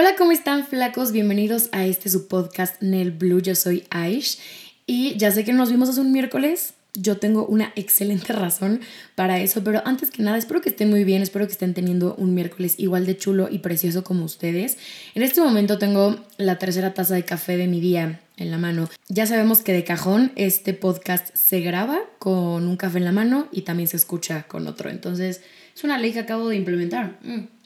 Hola, 0.00 0.14
¿cómo 0.16 0.30
están 0.30 0.64
flacos? 0.64 1.10
Bienvenidos 1.10 1.70
a 1.72 1.84
este 1.84 2.08
su 2.08 2.28
podcast 2.28 2.80
Nel 2.80 3.10
Blue. 3.10 3.42
Yo 3.42 3.56
soy 3.56 3.82
Aish 3.90 4.38
y 4.86 5.16
ya 5.16 5.32
sé 5.32 5.42
que 5.44 5.52
nos 5.52 5.72
vimos 5.72 5.88
hace 5.88 6.00
un 6.00 6.12
miércoles. 6.12 6.74
Yo 6.94 7.16
tengo 7.16 7.44
una 7.44 7.72
excelente 7.74 8.32
razón 8.32 8.80
para 9.16 9.40
eso, 9.40 9.64
pero 9.64 9.82
antes 9.84 10.12
que 10.12 10.22
nada 10.22 10.38
espero 10.38 10.60
que 10.60 10.68
estén 10.68 10.88
muy 10.88 11.02
bien, 11.02 11.20
espero 11.20 11.48
que 11.48 11.52
estén 11.52 11.74
teniendo 11.74 12.14
un 12.14 12.32
miércoles 12.32 12.76
igual 12.78 13.06
de 13.06 13.16
chulo 13.16 13.48
y 13.50 13.58
precioso 13.58 14.04
como 14.04 14.24
ustedes. 14.24 14.78
En 15.16 15.24
este 15.24 15.40
momento 15.40 15.78
tengo 15.78 16.14
la 16.36 16.60
tercera 16.60 16.94
taza 16.94 17.16
de 17.16 17.24
café 17.24 17.56
de 17.56 17.66
mi 17.66 17.80
día 17.80 18.20
en 18.36 18.52
la 18.52 18.58
mano. 18.58 18.88
Ya 19.08 19.26
sabemos 19.26 19.62
que 19.62 19.72
de 19.72 19.82
cajón 19.82 20.30
este 20.36 20.74
podcast 20.74 21.34
se 21.34 21.58
graba 21.58 21.98
con 22.20 22.68
un 22.68 22.76
café 22.76 22.98
en 22.98 23.04
la 23.04 23.10
mano 23.10 23.48
y 23.50 23.62
también 23.62 23.88
se 23.88 23.96
escucha 23.96 24.44
con 24.44 24.68
otro. 24.68 24.90
Entonces 24.90 25.40
es 25.74 25.82
una 25.82 25.98
ley 25.98 26.12
que 26.12 26.20
acabo 26.20 26.48
de 26.48 26.54
implementar. 26.54 27.18
Mm 27.24 27.58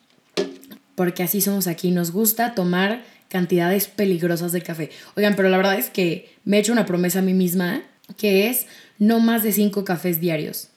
porque 0.94 1.22
así 1.22 1.40
somos 1.40 1.66
aquí, 1.66 1.90
nos 1.90 2.10
gusta 2.10 2.54
tomar 2.54 3.02
cantidades 3.28 3.86
peligrosas 3.88 4.52
de 4.52 4.62
café. 4.62 4.90
Oigan, 5.16 5.36
pero 5.36 5.48
la 5.48 5.56
verdad 5.56 5.78
es 5.78 5.88
que 5.88 6.30
me 6.44 6.56
he 6.56 6.60
hecho 6.60 6.72
una 6.72 6.86
promesa 6.86 7.20
a 7.20 7.22
mí 7.22 7.32
misma 7.32 7.82
que 8.16 8.48
es 8.48 8.66
no 8.98 9.20
más 9.20 9.42
de 9.42 9.52
cinco 9.52 9.84
cafés 9.84 10.20
diarios. 10.20 10.68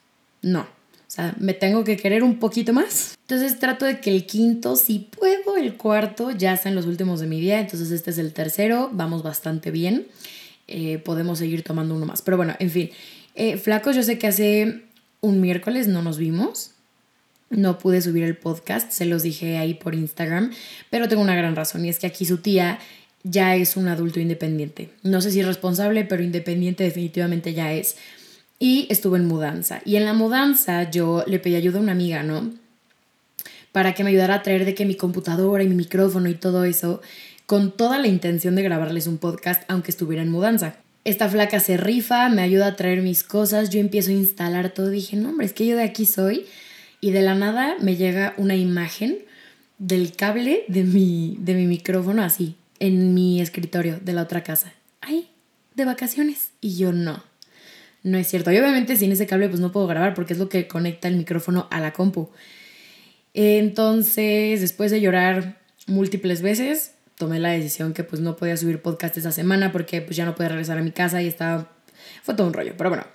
No. 0.41 0.61
O 0.61 1.11
sea, 1.15 1.35
me 1.39 1.53
tengo 1.53 1.83
que 1.83 1.97
querer 1.97 2.23
un 2.23 2.39
poquito 2.39 2.71
más. 2.73 3.17
Entonces 3.21 3.59
trato 3.59 3.85
de 3.85 3.99
que 3.99 4.09
el 4.09 4.25
quinto, 4.25 4.75
si 4.75 4.99
puedo, 4.99 5.57
el 5.57 5.75
cuarto 5.75 6.31
ya 6.31 6.55
sea 6.57 6.69
en 6.69 6.75
los 6.75 6.85
últimos 6.85 7.19
de 7.19 7.27
mi 7.27 7.41
día. 7.41 7.59
Entonces 7.59 7.91
este 7.91 8.11
es 8.11 8.17
el 8.17 8.33
tercero, 8.33 8.89
vamos 8.93 9.21
bastante 9.21 9.71
bien. 9.71 10.07
Eh, 10.67 10.97
podemos 10.99 11.39
seguir 11.39 11.63
tomando 11.63 11.95
uno 11.95 12.05
más. 12.05 12.21
Pero 12.21 12.37
bueno, 12.37 12.55
en 12.59 12.69
fin. 12.69 12.89
Eh, 13.35 13.57
flacos, 13.57 13.95
yo 13.95 14.03
sé 14.03 14.17
que 14.17 14.27
hace 14.27 14.83
un 15.19 15.41
miércoles 15.41 15.87
no 15.87 16.01
nos 16.01 16.17
vimos 16.17 16.74
no 17.55 17.77
pude 17.77 18.01
subir 18.01 18.23
el 18.23 18.35
podcast, 18.35 18.91
se 18.91 19.05
los 19.05 19.23
dije 19.23 19.57
ahí 19.57 19.73
por 19.73 19.95
Instagram, 19.95 20.51
pero 20.89 21.07
tengo 21.07 21.21
una 21.21 21.35
gran 21.35 21.55
razón 21.55 21.85
y 21.85 21.89
es 21.89 21.99
que 21.99 22.07
aquí 22.07 22.25
su 22.25 22.37
tía 22.37 22.79
ya 23.25 23.55
es 23.55 23.75
un 23.75 23.87
adulto 23.87 24.19
independiente. 24.19 24.91
No 25.01 25.19
sé 25.19 25.31
si 25.31 25.41
responsable, 25.41 26.05
pero 26.05 26.23
independiente 26.23 26.83
definitivamente 26.83 27.53
ya 27.53 27.73
es. 27.73 27.95
Y 28.59 28.87
estuvo 28.89 29.15
en 29.15 29.25
mudanza. 29.25 29.81
Y 29.83 29.95
en 29.95 30.05
la 30.05 30.13
mudanza 30.13 30.89
yo 30.89 31.23
le 31.27 31.39
pedí 31.39 31.55
ayuda 31.55 31.79
a 31.79 31.81
una 31.81 31.91
amiga, 31.91 32.23
¿no? 32.23 32.53
Para 33.71 33.93
que 33.93 34.03
me 34.03 34.11
ayudara 34.11 34.35
a 34.35 34.43
traer 34.43 34.63
de 34.63 34.75
que 34.75 34.85
mi 34.85 34.95
computadora 34.95 35.63
y 35.63 35.67
mi 35.67 35.75
micrófono 35.75 36.29
y 36.29 36.35
todo 36.35 36.65
eso, 36.65 37.01
con 37.47 37.75
toda 37.75 37.97
la 37.97 38.07
intención 38.07 38.55
de 38.55 38.61
grabarles 38.61 39.07
un 39.07 39.17
podcast, 39.17 39.63
aunque 39.67 39.91
estuviera 39.91 40.21
en 40.21 40.29
mudanza. 40.29 40.77
Esta 41.03 41.27
flaca 41.27 41.59
se 41.59 41.77
rifa, 41.77 42.29
me 42.29 42.43
ayuda 42.43 42.67
a 42.67 42.75
traer 42.75 43.01
mis 43.01 43.23
cosas, 43.23 43.71
yo 43.71 43.79
empiezo 43.79 44.11
a 44.11 44.13
instalar 44.13 44.69
todo. 44.69 44.89
Dije, 44.89 45.17
no, 45.17 45.29
hombre, 45.29 45.47
es 45.47 45.53
que 45.53 45.65
yo 45.65 45.75
de 45.75 45.83
aquí 45.83 46.05
soy 46.05 46.45
y 47.05 47.11
de 47.11 47.21
la 47.21 47.35
nada 47.35 47.75
me 47.79 47.97
llega 47.97 48.33
una 48.35 48.55
imagen 48.55 49.19
del 49.77 50.15
cable 50.15 50.63
de 50.67 50.83
mi, 50.83 51.37
de 51.39 51.53
mi 51.53 51.67
micrófono 51.67 52.23
así, 52.23 52.55
en 52.79 53.13
mi 53.13 53.41
escritorio 53.41 53.99
de 53.99 54.11
la 54.13 54.23
otra 54.23 54.41
casa. 54.41 54.73
Ay, 55.01 55.29
de 55.75 55.85
vacaciones. 55.85 56.49
Y 56.61 56.77
yo 56.77 56.93
no. 56.93 57.23
No 58.01 58.17
es 58.17 58.25
cierto. 58.27 58.51
Y 58.51 58.57
obviamente 58.57 58.95
sin 58.95 59.11
ese 59.11 59.27
cable 59.27 59.49
pues 59.49 59.59
no 59.59 59.71
puedo 59.71 59.85
grabar 59.85 60.15
porque 60.15 60.33
es 60.33 60.39
lo 60.39 60.49
que 60.49 60.67
conecta 60.67 61.07
el 61.07 61.17
micrófono 61.17 61.67
a 61.69 61.79
la 61.79 61.93
compu. 61.93 62.31
Entonces, 63.35 64.61
después 64.61 64.89
de 64.89 64.99
llorar 64.99 65.59
múltiples 65.85 66.41
veces, 66.41 66.93
tomé 67.19 67.39
la 67.39 67.49
decisión 67.49 67.93
que 67.93 68.03
pues 68.03 68.19
no 68.19 68.35
podía 68.35 68.57
subir 68.57 68.81
podcast 68.81 69.15
esa 69.15 69.31
semana 69.31 69.71
porque 69.71 70.01
pues 70.01 70.17
ya 70.17 70.25
no 70.25 70.33
podía 70.33 70.49
regresar 70.49 70.79
a 70.79 70.81
mi 70.81 70.91
casa 70.91 71.21
y 71.21 71.27
estaba... 71.27 71.71
Fue 72.23 72.33
todo 72.33 72.47
un 72.47 72.53
rollo. 72.53 72.73
Pero 72.75 72.89
bueno, 72.89 73.05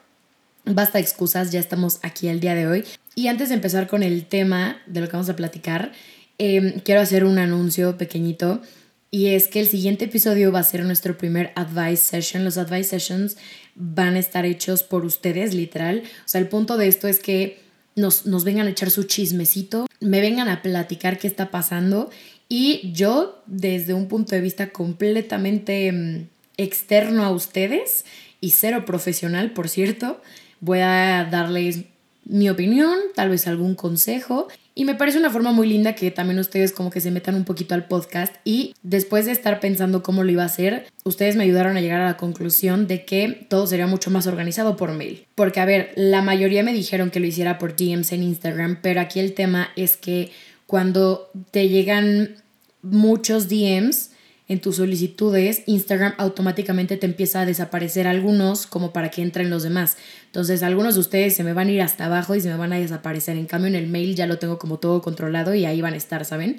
basta 0.64 1.00
excusas, 1.00 1.50
ya 1.50 1.58
estamos 1.58 1.98
aquí 2.04 2.28
el 2.28 2.38
día 2.38 2.54
de 2.54 2.68
hoy. 2.68 2.84
Y 3.14 3.28
antes 3.28 3.48
de 3.48 3.56
empezar 3.56 3.86
con 3.88 4.02
el 4.02 4.26
tema 4.26 4.80
de 4.86 5.00
lo 5.00 5.06
que 5.06 5.12
vamos 5.12 5.28
a 5.28 5.36
platicar, 5.36 5.92
em, 6.38 6.80
quiero 6.80 7.00
hacer 7.00 7.24
un 7.24 7.38
anuncio 7.38 7.98
pequeñito. 7.98 8.62
Y 9.10 9.28
es 9.28 9.48
que 9.48 9.60
el 9.60 9.66
siguiente 9.66 10.04
episodio 10.04 10.52
va 10.52 10.60
a 10.60 10.64
ser 10.64 10.84
nuestro 10.84 11.18
primer 11.18 11.52
advice 11.56 11.96
session. 12.02 12.44
Los 12.44 12.58
advice 12.58 12.90
sessions 12.90 13.36
van 13.74 14.14
a 14.14 14.20
estar 14.20 14.46
hechos 14.46 14.82
por 14.82 15.04
ustedes, 15.04 15.54
literal. 15.54 16.02
O 16.04 16.28
sea, 16.28 16.40
el 16.40 16.48
punto 16.48 16.76
de 16.76 16.86
esto 16.86 17.08
es 17.08 17.18
que 17.18 17.60
nos, 17.96 18.26
nos 18.26 18.44
vengan 18.44 18.68
a 18.68 18.70
echar 18.70 18.90
su 18.90 19.04
chismecito, 19.04 19.86
me 20.00 20.20
vengan 20.20 20.48
a 20.48 20.62
platicar 20.62 21.18
qué 21.18 21.26
está 21.26 21.50
pasando. 21.50 22.10
Y 22.48 22.92
yo, 22.92 23.42
desde 23.46 23.94
un 23.94 24.06
punto 24.06 24.34
de 24.34 24.40
vista 24.40 24.70
completamente 24.70 25.88
em, 25.88 26.28
externo 26.56 27.24
a 27.24 27.30
ustedes 27.30 28.04
y 28.40 28.50
cero 28.50 28.84
profesional, 28.84 29.52
por 29.52 29.68
cierto, 29.68 30.20
voy 30.60 30.80
a 30.80 31.28
darles 31.30 31.84
mi 32.24 32.48
opinión, 32.48 32.96
tal 33.14 33.30
vez 33.30 33.46
algún 33.46 33.74
consejo. 33.74 34.48
Y 34.74 34.84
me 34.84 34.94
parece 34.94 35.18
una 35.18 35.30
forma 35.30 35.52
muy 35.52 35.68
linda 35.68 35.94
que 35.94 36.10
también 36.10 36.38
ustedes 36.38 36.72
como 36.72 36.90
que 36.90 37.00
se 37.00 37.10
metan 37.10 37.34
un 37.34 37.44
poquito 37.44 37.74
al 37.74 37.86
podcast 37.86 38.34
y 38.44 38.74
después 38.82 39.26
de 39.26 39.32
estar 39.32 39.60
pensando 39.60 40.02
cómo 40.02 40.24
lo 40.24 40.30
iba 40.30 40.42
a 40.42 40.46
hacer, 40.46 40.86
ustedes 41.04 41.36
me 41.36 41.44
ayudaron 41.44 41.76
a 41.76 41.80
llegar 41.80 42.00
a 42.00 42.06
la 42.06 42.16
conclusión 42.16 42.86
de 42.86 43.04
que 43.04 43.46
todo 43.48 43.66
sería 43.66 43.86
mucho 43.86 44.10
más 44.10 44.26
organizado 44.26 44.76
por 44.76 44.92
mail. 44.92 45.26
Porque 45.34 45.60
a 45.60 45.64
ver, 45.64 45.92
la 45.96 46.22
mayoría 46.22 46.62
me 46.62 46.72
dijeron 46.72 47.10
que 47.10 47.20
lo 47.20 47.26
hiciera 47.26 47.58
por 47.58 47.76
DMs 47.76 48.12
en 48.12 48.22
Instagram, 48.22 48.78
pero 48.80 49.00
aquí 49.00 49.20
el 49.20 49.34
tema 49.34 49.70
es 49.76 49.96
que 49.96 50.30
cuando 50.66 51.30
te 51.50 51.68
llegan 51.68 52.36
muchos 52.82 53.48
DMs, 53.48 54.09
en 54.50 54.60
tus 54.60 54.76
solicitudes, 54.76 55.62
Instagram 55.66 56.14
automáticamente 56.18 56.96
te 56.96 57.06
empieza 57.06 57.42
a 57.42 57.46
desaparecer 57.46 58.08
algunos 58.08 58.66
como 58.66 58.92
para 58.92 59.08
que 59.08 59.22
entren 59.22 59.48
los 59.48 59.62
demás. 59.62 59.96
Entonces, 60.26 60.64
algunos 60.64 60.94
de 60.94 61.00
ustedes 61.02 61.36
se 61.36 61.44
me 61.44 61.52
van 61.52 61.68
a 61.68 61.70
ir 61.70 61.80
hasta 61.80 62.06
abajo 62.06 62.34
y 62.34 62.40
se 62.40 62.48
me 62.48 62.56
van 62.56 62.72
a 62.72 62.80
desaparecer. 62.80 63.36
En 63.36 63.46
cambio, 63.46 63.68
en 63.68 63.76
el 63.76 63.86
mail 63.86 64.16
ya 64.16 64.26
lo 64.26 64.40
tengo 64.40 64.58
como 64.58 64.80
todo 64.80 65.02
controlado 65.02 65.54
y 65.54 65.66
ahí 65.66 65.80
van 65.80 65.94
a 65.94 65.96
estar, 65.96 66.24
¿saben? 66.24 66.58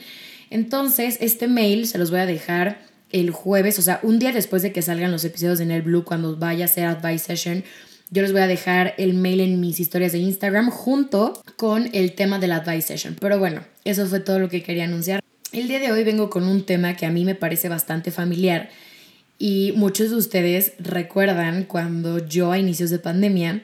Entonces, 0.49 1.17
este 1.19 1.49
mail 1.49 1.85
se 1.85 1.97
los 1.97 2.11
voy 2.11 2.21
a 2.21 2.25
dejar 2.25 2.79
el 3.09 3.31
jueves, 3.31 3.77
o 3.77 3.81
sea, 3.81 3.99
un 4.03 4.19
día 4.19 4.31
después 4.31 4.61
de 4.61 4.71
que 4.71 4.81
salgan 4.81 5.11
los 5.11 5.25
episodios 5.25 5.59
en 5.59 5.71
el 5.71 5.81
Blue, 5.81 6.05
cuando 6.05 6.37
vaya 6.37 6.63
a 6.63 6.69
ser 6.69 6.85
Advice 6.85 7.25
Session, 7.25 7.65
yo 8.09 8.21
les 8.21 8.31
voy 8.31 8.39
a 8.39 8.47
dejar 8.47 8.93
el 8.99 9.15
mail 9.15 9.41
en 9.41 9.59
mis 9.59 9.81
historias 9.81 10.13
de 10.13 10.19
Instagram 10.19 10.69
junto 10.69 11.43
con 11.57 11.89
el 11.91 12.13
tema 12.13 12.39
de 12.39 12.47
la 12.47 12.57
Advice 12.57 12.87
Session. 12.87 13.17
Pero 13.19 13.37
bueno, 13.37 13.65
eso 13.83 14.05
fue 14.05 14.21
todo 14.21 14.39
lo 14.39 14.47
que 14.47 14.63
quería 14.63 14.85
anunciar. 14.85 15.20
El 15.51 15.67
día 15.67 15.79
de 15.79 15.91
hoy 15.91 16.05
vengo 16.05 16.29
con 16.29 16.47
un 16.47 16.63
tema 16.63 16.95
que 16.95 17.05
a 17.05 17.09
mí 17.09 17.25
me 17.25 17.35
parece 17.35 17.67
bastante 17.67 18.11
familiar 18.11 18.69
y 19.37 19.73
muchos 19.75 20.09
de 20.09 20.15
ustedes 20.15 20.71
recuerdan 20.79 21.65
cuando 21.65 22.25
yo 22.25 22.53
a 22.53 22.57
inicios 22.57 22.89
de 22.89 22.99
pandemia 22.99 23.61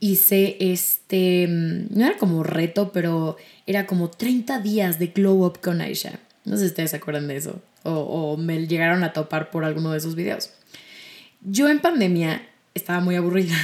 hice 0.00 0.58
este, 0.60 1.46
mm, 1.48 1.96
no 1.98 2.04
era 2.04 2.18
como 2.18 2.42
reto, 2.42 2.92
pero 2.92 3.38
era 3.66 3.86
como 3.86 4.10
30 4.10 4.58
días 4.58 4.98
de 4.98 5.06
glow 5.06 5.46
up 5.46 5.60
con 5.62 5.80
Aisha. 5.80 6.20
No 6.44 6.56
sé 6.56 6.64
si 6.64 6.66
ustedes 6.66 6.90
se 6.90 6.96
acuerdan 6.96 7.26
de 7.26 7.36
eso 7.36 7.62
o, 7.84 7.92
o 7.92 8.36
me 8.36 8.66
llegaron 8.66 9.02
a 9.02 9.14
topar 9.14 9.50
por 9.50 9.64
alguno 9.64 9.92
de 9.92 9.98
esos 9.98 10.16
videos. 10.16 10.50
Yo 11.40 11.70
en 11.70 11.80
pandemia 11.80 12.46
estaba 12.74 13.00
muy 13.00 13.16
aburrida 13.16 13.56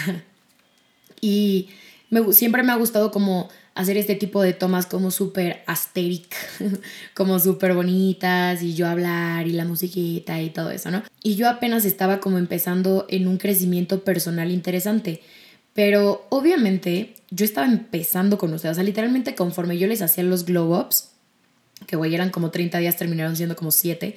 y 1.20 1.68
me, 2.08 2.32
siempre 2.32 2.62
me 2.62 2.72
ha 2.72 2.76
gustado 2.76 3.10
como 3.10 3.50
hacer 3.80 3.96
este 3.96 4.14
tipo 4.14 4.42
de 4.42 4.52
tomas 4.52 4.86
como 4.86 5.10
súper 5.10 5.62
asteric, 5.66 6.34
como 7.14 7.38
súper 7.38 7.74
bonitas 7.74 8.62
y 8.62 8.74
yo 8.74 8.86
hablar 8.86 9.46
y 9.46 9.52
la 9.52 9.64
musiquita 9.64 10.40
y 10.40 10.50
todo 10.50 10.70
eso, 10.70 10.90
¿no? 10.90 11.02
Y 11.22 11.36
yo 11.36 11.48
apenas 11.48 11.84
estaba 11.84 12.20
como 12.20 12.38
empezando 12.38 13.06
en 13.08 13.26
un 13.26 13.38
crecimiento 13.38 14.04
personal 14.04 14.50
interesante. 14.50 15.22
Pero 15.72 16.26
obviamente 16.30 17.14
yo 17.30 17.44
estaba 17.44 17.66
empezando 17.66 18.38
con 18.38 18.52
ustedes, 18.52 18.72
o 18.72 18.74
sea, 18.74 18.84
literalmente 18.84 19.34
conforme 19.34 19.78
yo 19.78 19.86
les 19.86 20.02
hacía 20.02 20.24
los 20.24 20.44
glow 20.44 20.78
ups, 20.78 21.10
que 21.86 21.96
güey 21.96 22.14
eran 22.14 22.30
como 22.30 22.50
30 22.50 22.78
días, 22.78 22.96
terminaron 22.96 23.36
siendo 23.36 23.56
como 23.56 23.70
7, 23.70 24.16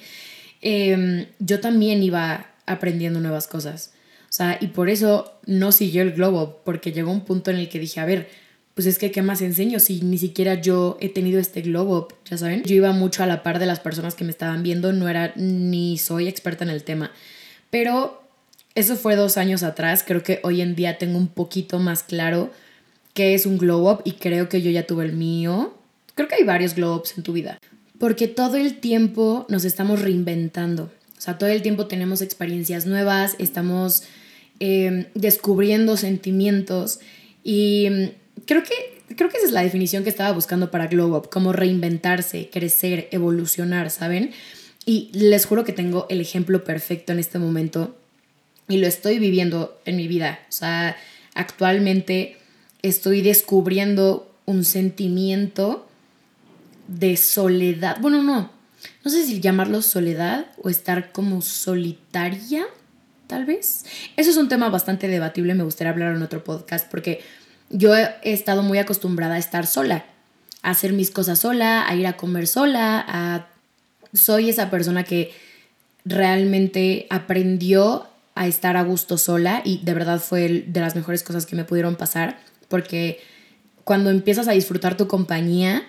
em, 0.60 1.26
yo 1.38 1.60
también 1.60 2.02
iba 2.02 2.50
aprendiendo 2.66 3.20
nuevas 3.20 3.46
cosas. 3.46 3.92
O 4.28 4.32
sea, 4.36 4.58
y 4.60 4.68
por 4.68 4.90
eso 4.90 5.38
no 5.46 5.70
siguió 5.70 6.02
el 6.02 6.12
glow 6.12 6.42
up, 6.42 6.56
porque 6.64 6.92
llegó 6.92 7.12
un 7.12 7.24
punto 7.24 7.50
en 7.52 7.58
el 7.58 7.68
que 7.68 7.78
dije, 7.78 8.00
a 8.00 8.04
ver, 8.04 8.28
pues 8.74 8.86
es 8.86 8.98
que 8.98 9.12
qué 9.12 9.22
más 9.22 9.40
enseño 9.40 9.78
si 9.78 10.00
ni 10.00 10.18
siquiera 10.18 10.60
yo 10.60 10.98
he 11.00 11.08
tenido 11.08 11.38
este 11.38 11.62
globo, 11.62 12.08
ya 12.28 12.36
saben. 12.36 12.64
Yo 12.64 12.74
iba 12.74 12.92
mucho 12.92 13.22
a 13.22 13.26
la 13.26 13.42
par 13.42 13.60
de 13.60 13.66
las 13.66 13.80
personas 13.80 14.14
que 14.16 14.24
me 14.24 14.30
estaban 14.30 14.62
viendo, 14.62 14.92
no 14.92 15.08
era 15.08 15.32
ni 15.36 15.96
soy 15.96 16.26
experta 16.26 16.64
en 16.64 16.70
el 16.70 16.82
tema. 16.82 17.12
Pero 17.70 18.22
eso 18.74 18.96
fue 18.96 19.14
dos 19.14 19.36
años 19.36 19.62
atrás, 19.62 20.04
creo 20.04 20.24
que 20.24 20.40
hoy 20.42 20.60
en 20.60 20.74
día 20.74 20.98
tengo 20.98 21.18
un 21.18 21.28
poquito 21.28 21.78
más 21.78 22.02
claro 22.02 22.50
qué 23.14 23.34
es 23.34 23.46
un 23.46 23.58
glow 23.58 23.88
up 23.88 24.02
y 24.04 24.12
creo 24.12 24.48
que 24.48 24.60
yo 24.60 24.70
ya 24.70 24.86
tuve 24.86 25.04
el 25.04 25.12
mío. 25.12 25.74
Creo 26.16 26.26
que 26.28 26.34
hay 26.34 26.44
varios 26.44 26.74
glow 26.74 26.96
ups 26.96 27.16
en 27.16 27.22
tu 27.22 27.32
vida. 27.32 27.58
Porque 27.98 28.26
todo 28.26 28.56
el 28.56 28.80
tiempo 28.80 29.46
nos 29.48 29.64
estamos 29.64 30.02
reinventando. 30.02 30.90
O 31.16 31.20
sea, 31.20 31.38
todo 31.38 31.48
el 31.48 31.62
tiempo 31.62 31.86
tenemos 31.86 32.22
experiencias 32.22 32.86
nuevas, 32.86 33.36
estamos 33.38 34.02
eh, 34.58 35.06
descubriendo 35.14 35.96
sentimientos 35.96 36.98
y 37.44 38.10
creo 38.46 38.62
que, 38.62 39.14
creo 39.16 39.30
que 39.30 39.36
esa 39.38 39.46
es 39.46 39.52
la 39.52 39.62
definición 39.62 40.04
que 40.04 40.10
estaba 40.10 40.32
buscando 40.32 40.70
para 40.70 40.86
Glow 40.86 41.16
Up, 41.16 41.30
como 41.30 41.52
reinventarse, 41.52 42.50
crecer, 42.50 43.08
evolucionar, 43.10 43.90
¿saben? 43.90 44.32
Y 44.86 45.10
les 45.12 45.46
juro 45.46 45.64
que 45.64 45.72
tengo 45.72 46.06
el 46.10 46.20
ejemplo 46.20 46.64
perfecto 46.64 47.12
en 47.12 47.18
este 47.18 47.38
momento 47.38 47.96
y 48.68 48.78
lo 48.78 48.86
estoy 48.86 49.18
viviendo 49.18 49.80
en 49.84 49.96
mi 49.96 50.08
vida. 50.08 50.40
O 50.48 50.52
sea, 50.52 50.96
actualmente 51.34 52.38
estoy 52.82 53.22
descubriendo 53.22 54.30
un 54.46 54.64
sentimiento 54.64 55.88
de 56.88 57.16
soledad. 57.16 57.96
Bueno, 58.00 58.22
no. 58.22 58.50
no 59.04 59.10
sé 59.10 59.24
si 59.24 59.40
llamarlo 59.40 59.80
soledad 59.80 60.46
o 60.62 60.68
estar 60.68 61.12
como 61.12 61.40
solitaria, 61.40 62.66
tal 63.26 63.46
vez. 63.46 63.84
Eso 64.16 64.30
es 64.30 64.36
un 64.36 64.48
tema 64.48 64.68
bastante 64.68 65.08
debatible, 65.08 65.54
me 65.54 65.64
gustaría 65.64 65.92
hablar 65.92 66.14
en 66.14 66.22
otro 66.22 66.44
podcast 66.44 66.90
porque 66.90 67.20
yo 67.74 67.94
he 67.96 68.32
estado 68.32 68.62
muy 68.62 68.78
acostumbrada 68.78 69.34
a 69.34 69.38
estar 69.38 69.66
sola, 69.66 70.04
a 70.62 70.70
hacer 70.70 70.92
mis 70.92 71.10
cosas 71.10 71.40
sola, 71.40 71.86
a 71.86 71.94
ir 71.96 72.06
a 72.06 72.16
comer 72.16 72.46
sola, 72.46 73.04
a... 73.06 73.48
Soy 74.12 74.48
esa 74.48 74.70
persona 74.70 75.02
que 75.02 75.32
realmente 76.04 77.08
aprendió 77.10 78.06
a 78.36 78.46
estar 78.46 78.76
a 78.76 78.84
gusto 78.84 79.18
sola 79.18 79.60
y 79.64 79.78
de 79.78 79.92
verdad 79.92 80.20
fue 80.20 80.64
de 80.68 80.80
las 80.80 80.94
mejores 80.94 81.24
cosas 81.24 81.46
que 81.46 81.56
me 81.56 81.64
pudieron 81.64 81.96
pasar 81.96 82.38
porque 82.68 83.18
cuando 83.82 84.10
empiezas 84.10 84.46
a 84.46 84.52
disfrutar 84.52 84.96
tu 84.96 85.08
compañía, 85.08 85.82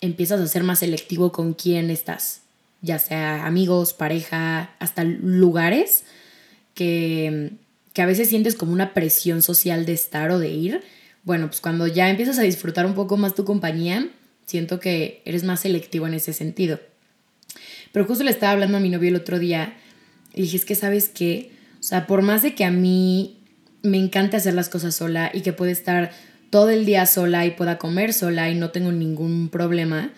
empiezas 0.00 0.40
a 0.40 0.46
ser 0.46 0.62
más 0.62 0.78
selectivo 0.78 1.32
con 1.32 1.52
quién 1.52 1.90
estás, 1.90 2.42
ya 2.80 3.00
sea 3.00 3.44
amigos, 3.44 3.92
pareja, 3.92 4.70
hasta 4.78 5.02
lugares 5.02 6.04
que, 6.74 7.54
que 7.92 8.02
a 8.02 8.06
veces 8.06 8.28
sientes 8.28 8.54
como 8.54 8.72
una 8.72 8.94
presión 8.94 9.42
social 9.42 9.84
de 9.84 9.94
estar 9.94 10.30
o 10.30 10.38
de 10.38 10.50
ir 10.50 10.84
bueno, 11.24 11.48
pues 11.48 11.60
cuando 11.60 11.86
ya 11.86 12.10
empiezas 12.10 12.38
a 12.38 12.42
disfrutar 12.42 12.86
un 12.86 12.94
poco 12.94 13.16
más 13.16 13.34
tu 13.34 13.44
compañía, 13.44 14.08
siento 14.46 14.78
que 14.80 15.22
eres 15.24 15.44
más 15.44 15.60
selectivo 15.60 16.06
en 16.06 16.14
ese 16.14 16.32
sentido. 16.32 16.80
Pero 17.92 18.04
justo 18.04 18.24
le 18.24 18.30
estaba 18.30 18.52
hablando 18.52 18.76
a 18.76 18.80
mi 18.80 18.90
novio 18.90 19.08
el 19.08 19.16
otro 19.16 19.38
día 19.38 19.76
y 20.34 20.42
dije, 20.42 20.60
que 20.60 20.74
sabes 20.74 21.08
qué, 21.08 21.52
o 21.78 21.82
sea, 21.82 22.06
por 22.06 22.22
más 22.22 22.42
de 22.42 22.54
que 22.54 22.64
a 22.64 22.70
mí 22.70 23.38
me 23.82 23.98
encanta 23.98 24.38
hacer 24.38 24.54
las 24.54 24.68
cosas 24.68 24.94
sola 24.94 25.30
y 25.32 25.42
que 25.42 25.52
pueda 25.52 25.72
estar 25.72 26.12
todo 26.50 26.70
el 26.70 26.84
día 26.84 27.06
sola 27.06 27.46
y 27.46 27.52
pueda 27.52 27.78
comer 27.78 28.12
sola 28.12 28.50
y 28.50 28.54
no 28.54 28.70
tengo 28.70 28.92
ningún 28.92 29.48
problema 29.48 30.12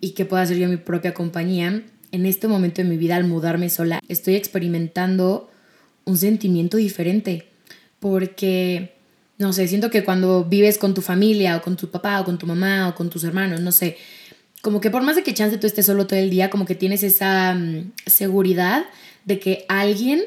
y 0.00 0.10
que 0.10 0.24
pueda 0.24 0.42
hacer 0.42 0.58
yo 0.58 0.68
mi 0.68 0.76
propia 0.76 1.14
compañía, 1.14 1.82
en 2.12 2.26
este 2.26 2.48
momento 2.48 2.82
de 2.82 2.88
mi 2.88 2.96
vida 2.96 3.16
al 3.16 3.24
mudarme 3.24 3.68
sola 3.68 4.00
estoy 4.08 4.36
experimentando 4.36 5.50
un 6.04 6.16
sentimiento 6.16 6.76
diferente 6.76 7.48
porque 7.98 8.97
no 9.38 9.52
sé, 9.52 9.68
siento 9.68 9.90
que 9.90 10.04
cuando 10.04 10.44
vives 10.44 10.78
con 10.78 10.94
tu 10.94 11.00
familia 11.00 11.56
o 11.56 11.62
con 11.62 11.76
tu 11.76 11.90
papá 11.90 12.20
o 12.20 12.24
con 12.24 12.38
tu 12.38 12.46
mamá 12.46 12.88
o 12.88 12.94
con 12.94 13.08
tus 13.08 13.22
hermanos, 13.22 13.60
no 13.60 13.70
sé, 13.70 13.96
como 14.62 14.80
que 14.80 14.90
por 14.90 15.02
más 15.02 15.14
de 15.14 15.22
que 15.22 15.32
chance 15.32 15.58
tú 15.58 15.66
estés 15.66 15.86
solo 15.86 16.06
todo 16.06 16.18
el 16.18 16.28
día, 16.28 16.50
como 16.50 16.66
que 16.66 16.74
tienes 16.74 17.04
esa 17.04 17.54
mm, 17.54 17.92
seguridad 18.06 18.84
de 19.24 19.38
que 19.38 19.64
alguien 19.68 20.22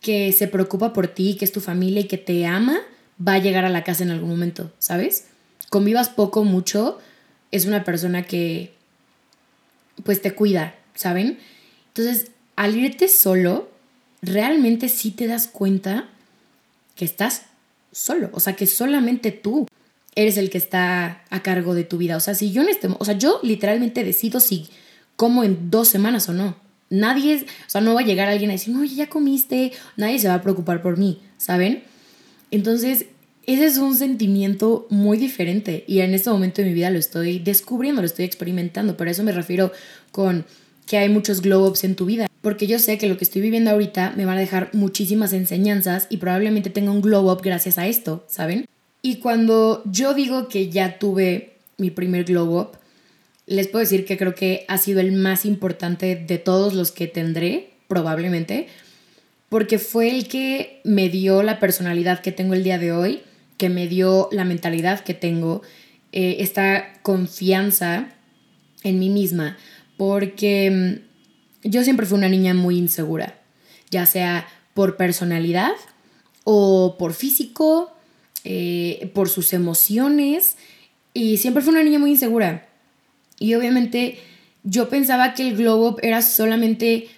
que 0.00 0.32
se 0.32 0.46
preocupa 0.46 0.92
por 0.92 1.08
ti, 1.08 1.34
que 1.34 1.44
es 1.44 1.52
tu 1.52 1.60
familia 1.60 2.02
y 2.02 2.04
que 2.04 2.18
te 2.18 2.46
ama, 2.46 2.78
va 3.26 3.34
a 3.34 3.38
llegar 3.38 3.64
a 3.64 3.70
la 3.70 3.82
casa 3.82 4.04
en 4.04 4.10
algún 4.10 4.30
momento, 4.30 4.72
¿sabes? 4.78 5.26
Convivas 5.70 6.08
poco, 6.08 6.44
mucho, 6.44 7.00
es 7.50 7.64
una 7.64 7.82
persona 7.84 8.22
que 8.22 8.72
pues 10.04 10.22
te 10.22 10.32
cuida, 10.32 10.74
¿saben? 10.94 11.38
Entonces, 11.88 12.30
al 12.54 12.76
irte 12.76 13.08
solo, 13.08 13.68
realmente 14.22 14.88
sí 14.88 15.10
te 15.10 15.26
das 15.26 15.48
cuenta 15.48 16.08
que 16.94 17.04
estás 17.04 17.46
solo, 17.94 18.28
o 18.32 18.40
sea, 18.40 18.54
que 18.54 18.66
solamente 18.66 19.30
tú 19.30 19.66
eres 20.16 20.36
el 20.36 20.50
que 20.50 20.58
está 20.58 21.24
a 21.30 21.42
cargo 21.42 21.74
de 21.74 21.84
tu 21.84 21.96
vida. 21.96 22.16
O 22.16 22.20
sea, 22.20 22.34
si 22.34 22.52
yo 22.52 22.62
en 22.62 22.68
este, 22.68 22.88
o 22.88 23.04
sea, 23.04 23.16
yo 23.16 23.40
literalmente 23.42 24.04
decido 24.04 24.40
si 24.40 24.68
como 25.16 25.44
en 25.44 25.70
dos 25.70 25.88
semanas 25.88 26.28
o 26.28 26.32
no. 26.32 26.56
Nadie, 26.90 27.46
o 27.66 27.70
sea, 27.70 27.80
no 27.80 27.94
va 27.94 28.00
a 28.00 28.04
llegar 28.04 28.28
alguien 28.28 28.50
a 28.50 28.54
decir, 28.54 28.74
no, 28.74 28.84
ya 28.84 29.08
comiste, 29.08 29.72
nadie 29.96 30.18
se 30.18 30.28
va 30.28 30.34
a 30.34 30.42
preocupar 30.42 30.82
por 30.82 30.98
mí, 30.98 31.20
¿saben? 31.38 31.82
Entonces, 32.50 33.06
ese 33.46 33.66
es 33.66 33.78
un 33.78 33.96
sentimiento 33.96 34.86
muy 34.90 35.18
diferente 35.18 35.84
y 35.86 36.00
en 36.00 36.14
este 36.14 36.30
momento 36.30 36.62
de 36.62 36.68
mi 36.68 36.74
vida 36.74 36.90
lo 36.90 36.98
estoy 36.98 37.38
descubriendo, 37.38 38.00
lo 38.00 38.06
estoy 38.06 38.24
experimentando, 38.24 38.96
pero 38.96 39.08
a 39.08 39.12
eso 39.12 39.22
me 39.22 39.32
refiero 39.32 39.72
con 40.12 40.44
que 40.86 40.98
hay 40.98 41.08
muchos 41.08 41.40
glow 41.40 41.66
ups 41.66 41.84
en 41.84 41.96
tu 41.96 42.04
vida 42.06 42.26
porque 42.44 42.66
yo 42.66 42.78
sé 42.78 42.98
que 42.98 43.08
lo 43.08 43.16
que 43.16 43.24
estoy 43.24 43.40
viviendo 43.40 43.70
ahorita 43.70 44.12
me 44.16 44.26
va 44.26 44.34
a 44.34 44.38
dejar 44.38 44.68
muchísimas 44.74 45.32
enseñanzas 45.32 46.06
y 46.10 46.18
probablemente 46.18 46.68
tenga 46.68 46.90
un 46.90 47.00
glow 47.00 47.32
up 47.32 47.40
gracias 47.42 47.78
a 47.78 47.86
esto, 47.86 48.22
¿saben? 48.28 48.66
Y 49.00 49.16
cuando 49.16 49.82
yo 49.86 50.12
digo 50.12 50.48
que 50.48 50.68
ya 50.68 50.98
tuve 50.98 51.54
mi 51.78 51.90
primer 51.90 52.24
glow 52.24 52.60
up, 52.60 52.72
les 53.46 53.66
puedo 53.66 53.80
decir 53.80 54.04
que 54.04 54.18
creo 54.18 54.34
que 54.34 54.66
ha 54.68 54.76
sido 54.76 55.00
el 55.00 55.12
más 55.12 55.46
importante 55.46 56.16
de 56.16 56.36
todos 56.36 56.74
los 56.74 56.92
que 56.92 57.06
tendré, 57.06 57.70
probablemente, 57.88 58.68
porque 59.48 59.78
fue 59.78 60.10
el 60.10 60.28
que 60.28 60.82
me 60.84 61.08
dio 61.08 61.42
la 61.42 61.58
personalidad 61.58 62.20
que 62.20 62.30
tengo 62.30 62.52
el 62.52 62.62
día 62.62 62.76
de 62.78 62.92
hoy, 62.92 63.22
que 63.56 63.70
me 63.70 63.88
dio 63.88 64.28
la 64.32 64.44
mentalidad 64.44 65.00
que 65.00 65.14
tengo, 65.14 65.62
eh, 66.12 66.36
esta 66.40 66.92
confianza 67.00 68.08
en 68.82 68.98
mí 68.98 69.08
misma, 69.08 69.56
porque 69.96 70.70
mm, 70.70 71.03
yo 71.64 71.82
siempre 71.82 72.06
fui 72.06 72.18
una 72.18 72.28
niña 72.28 72.54
muy 72.54 72.78
insegura, 72.78 73.40
ya 73.90 74.06
sea 74.06 74.46
por 74.74 74.96
personalidad 74.96 75.72
o 76.44 76.96
por 76.98 77.14
físico, 77.14 77.92
eh, 78.44 79.10
por 79.14 79.28
sus 79.28 79.52
emociones, 79.52 80.56
y 81.14 81.38
siempre 81.38 81.62
fui 81.62 81.72
una 81.72 81.82
niña 81.82 81.98
muy 81.98 82.10
insegura. 82.10 82.68
Y 83.38 83.54
obviamente 83.54 84.18
yo 84.62 84.88
pensaba 84.88 85.34
que 85.34 85.48
el 85.48 85.56
glow 85.56 85.86
up 85.86 86.00
era 86.02 86.22
solamente 86.22 87.08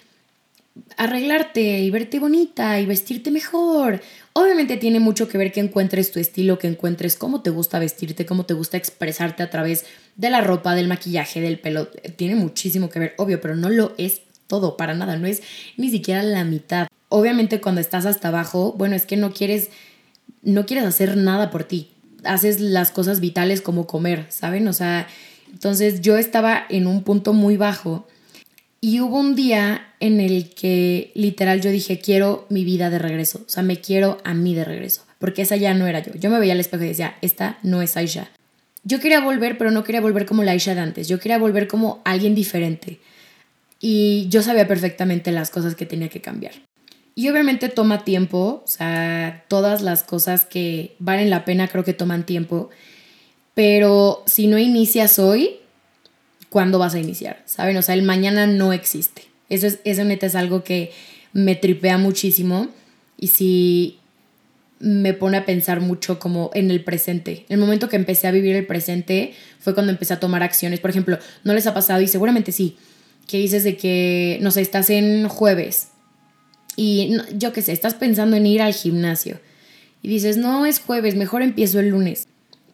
arreglarte 0.95 1.79
y 1.79 1.89
verte 1.89 2.19
bonita 2.19 2.79
y 2.79 2.85
vestirte 2.85 3.31
mejor. 3.31 4.01
Obviamente 4.33 4.77
tiene 4.77 4.99
mucho 4.99 5.27
que 5.27 5.37
ver 5.37 5.51
que 5.51 5.59
encuentres 5.59 6.11
tu 6.11 6.19
estilo, 6.19 6.59
que 6.59 6.67
encuentres 6.67 7.15
cómo 7.15 7.41
te 7.41 7.49
gusta 7.49 7.79
vestirte, 7.79 8.25
cómo 8.25 8.45
te 8.45 8.53
gusta 8.53 8.77
expresarte 8.77 9.43
a 9.43 9.49
través 9.49 9.85
de 10.15 10.29
la 10.29 10.41
ropa, 10.41 10.75
del 10.75 10.87
maquillaje, 10.87 11.41
del 11.41 11.59
pelo. 11.59 11.87
Tiene 12.15 12.35
muchísimo 12.35 12.89
que 12.89 12.99
ver, 12.99 13.13
obvio, 13.17 13.41
pero 13.41 13.55
no 13.55 13.69
lo 13.69 13.93
es 13.97 14.21
todo, 14.47 14.77
para 14.77 14.93
nada, 14.93 15.17
no 15.17 15.27
es 15.27 15.43
ni 15.77 15.89
siquiera 15.89 16.23
la 16.23 16.43
mitad. 16.43 16.87
Obviamente 17.09 17.61
cuando 17.61 17.81
estás 17.81 18.05
hasta 18.05 18.29
abajo, 18.29 18.73
bueno, 18.77 18.95
es 18.95 19.05
que 19.05 19.17
no 19.17 19.33
quieres, 19.33 19.69
no 20.41 20.65
quieres 20.65 20.85
hacer 20.85 21.17
nada 21.17 21.51
por 21.51 21.63
ti. 21.63 21.91
Haces 22.23 22.59
las 22.59 22.91
cosas 22.91 23.19
vitales 23.19 23.61
como 23.61 23.87
comer, 23.87 24.25
¿saben? 24.29 24.67
O 24.67 24.73
sea, 24.73 25.07
entonces 25.51 26.01
yo 26.01 26.17
estaba 26.17 26.65
en 26.69 26.87
un 26.87 27.03
punto 27.03 27.33
muy 27.33 27.57
bajo 27.57 28.07
y 28.81 28.99
hubo 28.99 29.19
un 29.19 29.35
día 29.35 29.87
en 29.99 30.19
el 30.19 30.53
que 30.53 31.11
literal 31.15 31.61
yo 31.61 31.71
dije, 31.71 31.99
quiero 31.99 32.45
mi 32.49 32.63
vida 32.63 32.89
de 32.89 32.99
regreso, 32.99 33.43
o 33.45 33.49
sea, 33.49 33.63
me 33.63 33.81
quiero 33.81 34.19
a 34.23 34.33
mí 34.33 34.53
de 34.53 34.65
regreso, 34.65 35.03
porque 35.19 35.41
esa 35.41 35.55
ya 35.55 35.73
no 35.73 35.87
era 35.87 36.01
yo. 36.01 36.13
Yo 36.15 36.29
me 36.29 36.39
veía 36.39 36.53
al 36.53 36.59
espejo 36.59 36.83
y 36.83 36.89
decía, 36.89 37.15
esta 37.21 37.57
no 37.63 37.81
es 37.81 37.97
Aisha. 37.97 38.29
Yo 38.83 38.99
quería 38.99 39.19
volver, 39.19 39.57
pero 39.57 39.71
no 39.71 39.83
quería 39.83 40.01
volver 40.01 40.25
como 40.25 40.43
la 40.43 40.51
Aisha 40.51 40.75
de 40.75 40.81
antes, 40.81 41.07
yo 41.07 41.19
quería 41.19 41.37
volver 41.37 41.67
como 41.67 42.01
alguien 42.05 42.35
diferente. 42.35 42.99
Y 43.79 44.27
yo 44.29 44.41
sabía 44.41 44.67
perfectamente 44.67 45.31
las 45.31 45.49
cosas 45.49 45.75
que 45.75 45.85
tenía 45.85 46.09
que 46.09 46.21
cambiar. 46.21 46.53
Y 47.15 47.29
obviamente 47.29 47.69
toma 47.69 48.03
tiempo, 48.03 48.61
o 48.63 48.67
sea, 48.67 49.43
todas 49.47 49.81
las 49.81 50.03
cosas 50.03 50.45
que 50.45 50.95
valen 50.99 51.31
la 51.31 51.45
pena 51.45 51.67
creo 51.67 51.83
que 51.83 51.93
toman 51.93 52.27
tiempo, 52.27 52.69
pero 53.55 54.21
si 54.27 54.45
no 54.45 54.59
inicias 54.59 55.17
hoy, 55.17 55.55
¿cuándo 56.49 56.77
vas 56.77 56.93
a 56.93 56.99
iniciar? 56.99 57.41
¿Saben? 57.45 57.75
O 57.77 57.81
sea, 57.81 57.95
el 57.95 58.03
mañana 58.03 58.45
no 58.45 58.71
existe. 58.71 59.23
Eso, 59.49 59.65
es, 59.65 59.79
eso 59.83 60.03
neta 60.03 60.27
es 60.27 60.35
algo 60.35 60.63
que 60.63 60.91
me 61.33 61.55
tripea 61.55 61.97
muchísimo 61.97 62.67
y 63.17 63.29
si 63.29 63.97
me 64.79 65.15
pone 65.15 65.37
a 65.37 65.45
pensar 65.45 65.81
mucho 65.81 66.19
como 66.19 66.51
en 66.53 66.69
el 66.69 66.83
presente. 66.83 67.47
El 67.49 67.57
momento 67.57 67.89
que 67.89 67.95
empecé 67.95 68.27
a 68.27 68.31
vivir 68.31 68.55
el 68.55 68.67
presente 68.67 69.33
fue 69.59 69.73
cuando 69.73 69.91
empecé 69.91 70.13
a 70.13 70.19
tomar 70.19 70.43
acciones. 70.43 70.79
Por 70.79 70.91
ejemplo, 70.91 71.17
¿no 71.43 71.55
les 71.55 71.65
ha 71.65 71.73
pasado? 71.73 72.01
Y 72.01 72.07
seguramente 72.07 72.51
sí 72.51 72.77
que 73.27 73.37
dices 73.37 73.63
de 73.63 73.77
que, 73.77 74.39
no 74.41 74.51
sé, 74.51 74.61
estás 74.61 74.89
en 74.89 75.27
jueves 75.27 75.89
y 76.77 77.17
yo 77.33 77.53
qué 77.53 77.61
sé, 77.61 77.73
estás 77.73 77.93
pensando 77.93 78.37
en 78.37 78.45
ir 78.45 78.61
al 78.61 78.73
gimnasio 78.73 79.39
y 80.01 80.07
dices, 80.07 80.37
no 80.37 80.65
es 80.65 80.79
jueves, 80.79 81.15
mejor 81.15 81.41
empiezo 81.41 81.79
el 81.79 81.89
lunes. 81.89 82.27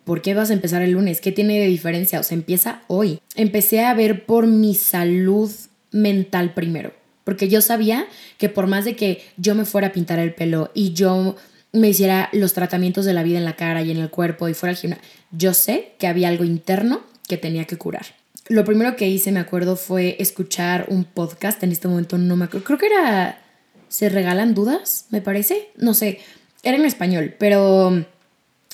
¿Por 0.04 0.22
qué 0.22 0.34
vas 0.34 0.50
a 0.50 0.54
empezar 0.54 0.82
el 0.82 0.92
lunes? 0.92 1.22
¿Qué 1.22 1.32
tiene 1.32 1.60
de 1.60 1.68
diferencia? 1.68 2.20
O 2.20 2.24
sea, 2.24 2.36
empieza 2.36 2.82
hoy. 2.88 3.20
Empecé 3.36 3.82
a 3.82 3.94
ver 3.94 4.26
por 4.26 4.46
mi 4.46 4.76
salud 4.76 5.50
mental 5.92 6.54
primero, 6.54 6.94
porque 7.24 7.48
yo 7.48 7.62
sabía 7.62 8.06
que 8.38 8.50
por 8.50 8.68
más 8.68 8.84
de 8.84 8.98
que 8.98 9.24
yo 9.38 9.56
me 9.56 9.64
fuera 9.64 9.88
a 9.88 9.94
pintar 9.94 10.20
el 10.20 10.36
pelo 10.36 10.70
y 10.74 10.92
yo 10.92 11.38
me 11.72 11.90
hiciera 11.90 12.30
los 12.34 12.54
tratamientos 12.54 13.06
de 13.06 13.14
la 13.14 13.24
vida 13.24 13.38
en 13.38 13.46
la 13.46 13.56
cara 13.56 13.82
y 13.82 13.92
en 13.92 13.98
el 13.98 14.10
cuerpo 14.10 14.50
y 14.50 14.54
fuera 14.54 14.72
al 14.72 14.78
gimnasio, 14.78 15.06
yo 15.32 15.54
sé 15.54 15.94
que 15.98 16.08
había 16.08 16.28
algo 16.28 16.44
interno 16.44 17.02
que 17.28 17.38
tenía 17.38 17.66
que 17.66 17.78
curar 17.78 18.06
lo 18.48 18.66
primero 18.66 18.96
que 18.96 19.08
hice, 19.08 19.32
me 19.32 19.40
acuerdo, 19.40 19.76
fue 19.76 20.18
escuchar 20.20 20.86
un 20.90 21.06
podcast. 21.06 21.64
En 21.64 21.72
este 21.72 21.88
momento 21.88 22.18
no 22.18 22.36
me 22.36 22.46
acuerdo. 22.46 22.66
Creo 22.66 22.80
que 22.80 22.88
era. 22.88 23.42
¿Se 23.88 24.10
regalan 24.10 24.54
dudas? 24.54 25.06
Me 25.12 25.22
parece. 25.22 25.70
No 25.78 25.94
sé. 25.94 26.20
Era 26.64 26.78
en 26.78 26.86
español, 26.86 27.36
pero 27.38 28.06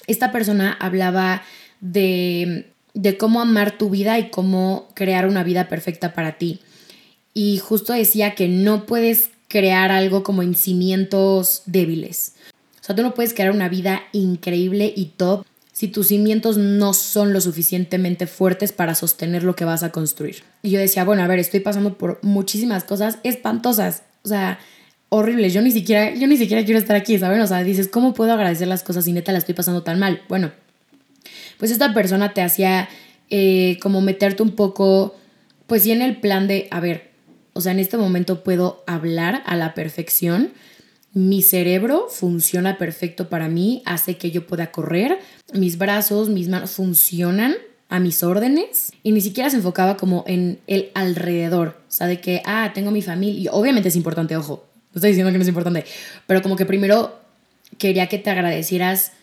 esta 0.08 0.32
persona 0.32 0.78
hablaba 0.80 1.44
de, 1.82 2.72
de 2.94 3.18
cómo 3.18 3.42
amar 3.42 3.78
tu 3.78 3.90
vida 3.90 4.20
y 4.20 4.30
cómo 4.30 4.88
crear 4.94 5.28
una 5.28 5.44
vida 5.44 5.68
perfecta 5.68 6.14
para 6.14 6.38
ti. 6.38 6.62
Y 7.34 7.58
justo 7.60 7.94
decía 7.94 8.36
que 8.36 8.48
no 8.48 8.86
puedes 8.86 9.32
crear 9.48 9.92
algo 9.92 10.24
como 10.24 10.44
en 10.44 10.56
cimientos 10.56 11.64
débiles. 11.66 12.36
O 12.80 12.84
sea, 12.84 12.96
tú 12.96 13.02
no 13.02 13.14
puedes 13.14 13.34
crear 13.34 13.52
una 13.52 13.70
vida 13.70 14.04
increíble 14.14 14.94
y 14.96 15.06
top 15.18 15.46
si 15.72 15.88
tus 15.88 16.08
cimientos 16.08 16.58
no 16.58 16.94
son 16.94 17.34
lo 17.34 17.42
suficientemente 17.42 18.28
fuertes 18.28 18.72
para 18.72 18.96
sostener 18.96 19.44
lo 19.44 19.56
que 19.56 19.66
vas 19.66 19.84
a 19.84 19.92
construir. 19.92 20.44
Y 20.62 20.72
yo 20.72 20.80
decía, 20.80 21.04
bueno, 21.04 21.24
a 21.24 21.28
ver, 21.28 21.40
estoy 21.40 21.62
pasando 21.62 21.98
por 21.98 22.20
muchísimas 22.22 22.84
cosas 22.84 23.20
espantosas, 23.24 24.04
o 24.24 24.28
sea, 24.28 24.60
horribles. 25.10 25.54
Yo 25.54 25.62
ni 25.62 25.72
siquiera, 25.72 26.14
yo 26.14 26.28
ni 26.28 26.38
siquiera 26.38 26.64
quiero 26.64 26.80
estar 26.80 26.96
aquí, 26.96 27.18
¿saben? 27.18 27.42
O 27.42 27.48
sea, 27.48 27.64
dices, 27.64 27.88
¿cómo 27.88 28.14
puedo 28.14 28.34
agradecer 28.34 28.68
las 28.68 28.84
cosas 28.84 29.06
si 29.06 29.14
neta 29.14 29.32
la 29.32 29.40
estoy 29.40 29.56
pasando 29.56 29.84
tan 29.84 30.00
mal? 30.00 30.22
Bueno, 30.28 30.52
pues 31.58 31.72
esta 31.72 31.94
persona 31.94 32.34
te 32.34 32.42
hacía 32.42 32.90
eh, 33.30 33.78
como 33.82 34.02
meterte 34.02 34.44
un 34.44 34.52
poco, 34.52 35.16
pues 35.68 35.84
sí 35.84 35.92
en 35.92 36.02
el 36.02 36.18
plan 36.18 36.48
de, 36.48 36.68
a 36.72 36.80
ver, 36.80 37.12
o 37.54 37.62
sea, 37.62 37.72
en 37.72 37.80
este 37.80 37.98
momento 37.98 38.44
puedo 38.44 38.84
hablar 38.88 39.44
a 39.46 39.56
la 39.56 39.74
perfección, 39.74 40.52
mi 41.14 41.42
cerebro 41.42 42.08
funciona 42.10 42.78
perfecto 42.78 43.30
para 43.30 43.48
mí, 43.48 43.82
hace 43.86 44.18
que 44.18 44.32
yo 44.32 44.46
pueda 44.46 44.72
correr, 44.72 45.20
mis 45.54 45.78
brazos, 45.78 46.30
mis 46.30 46.48
manos 46.48 46.72
funcionan 46.72 47.56
a 47.90 48.00
mis 48.00 48.24
órdenes 48.24 48.92
y 49.02 49.12
ni 49.12 49.22
siquiera 49.22 49.50
se 49.50 49.58
enfocaba 49.58 49.98
como 49.98 50.24
en 50.28 50.60
el 50.68 50.92
alrededor, 50.94 51.80
o 51.88 51.92
sea, 51.92 52.08
de 52.08 52.22
que, 52.22 52.42
ah, 52.46 52.72
tengo 52.74 52.92
mi 52.92 53.02
familia, 53.02 53.42
y 53.42 53.48
obviamente 53.52 53.90
es 53.90 53.96
importante, 53.96 54.38
ojo, 54.38 54.68
no 54.94 55.00
estoy 55.00 55.12
diciendo 55.12 55.32
que 55.32 55.38
no 55.38 55.42
es 55.42 55.48
importante, 55.48 55.86
pero 56.28 56.42
como 56.42 56.56
que 56.56 56.66
primero 56.66 57.20
quería 57.78 58.08
que 58.08 58.20
te 58.20 58.30
agradecieras 58.30 59.14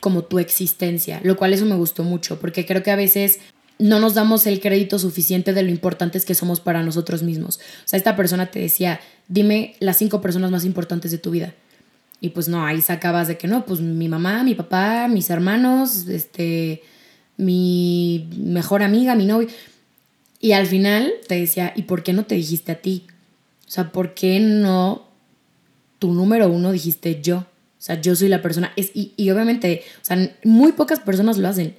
como 0.00 0.24
tu 0.24 0.38
existencia, 0.38 1.20
lo 1.24 1.36
cual 1.36 1.54
eso 1.54 1.64
me 1.64 1.76
gustó 1.76 2.04
mucho, 2.04 2.38
porque 2.38 2.66
creo 2.66 2.82
que 2.82 2.90
a 2.90 2.96
veces 2.96 3.40
no 3.78 3.98
nos 3.98 4.14
damos 4.14 4.46
el 4.46 4.60
crédito 4.60 4.98
suficiente 4.98 5.52
de 5.52 5.62
lo 5.62 5.70
importantes 5.70 6.24
que 6.24 6.34
somos 6.34 6.60
para 6.60 6.82
nosotros 6.82 7.22
mismos. 7.22 7.58
O 7.58 7.88
sea, 7.88 7.96
esta 7.96 8.16
persona 8.16 8.50
te 8.50 8.60
decía, 8.60 9.00
dime 9.28 9.74
las 9.80 9.96
cinco 9.96 10.20
personas 10.20 10.50
más 10.50 10.64
importantes 10.64 11.10
de 11.10 11.18
tu 11.18 11.30
vida. 11.30 11.54
Y 12.20 12.30
pues 12.30 12.48
no, 12.48 12.64
ahí 12.64 12.80
sacabas 12.80 13.28
de 13.28 13.36
que 13.36 13.48
no, 13.48 13.66
pues 13.66 13.80
mi 13.80 14.08
mamá, 14.08 14.44
mi 14.44 14.54
papá, 14.54 15.08
mis 15.08 15.28
hermanos, 15.28 16.06
este, 16.08 16.82
mi 17.36 18.28
mejor 18.38 18.82
amiga, 18.82 19.14
mi 19.14 19.26
novio. 19.26 19.48
Y 20.40 20.52
al 20.52 20.66
final 20.66 21.12
te 21.26 21.34
decía, 21.34 21.72
¿y 21.74 21.82
por 21.82 22.02
qué 22.02 22.12
no 22.12 22.24
te 22.24 22.36
dijiste 22.36 22.72
a 22.72 22.80
ti? 22.80 23.06
O 23.66 23.70
sea, 23.70 23.90
¿por 23.92 24.14
qué 24.14 24.40
no 24.40 25.08
tu 25.98 26.12
número 26.12 26.48
uno 26.48 26.70
dijiste 26.70 27.20
yo? 27.20 27.38
O 27.38 27.46
sea, 27.84 28.00
yo 28.00 28.14
soy 28.14 28.28
la 28.28 28.40
persona. 28.40 28.72
Es, 28.76 28.92
y, 28.94 29.12
y 29.16 29.30
obviamente, 29.30 29.82
o 30.00 30.04
sea, 30.04 30.16
muy 30.44 30.72
pocas 30.72 31.00
personas 31.00 31.38
lo 31.38 31.48
hacen 31.48 31.74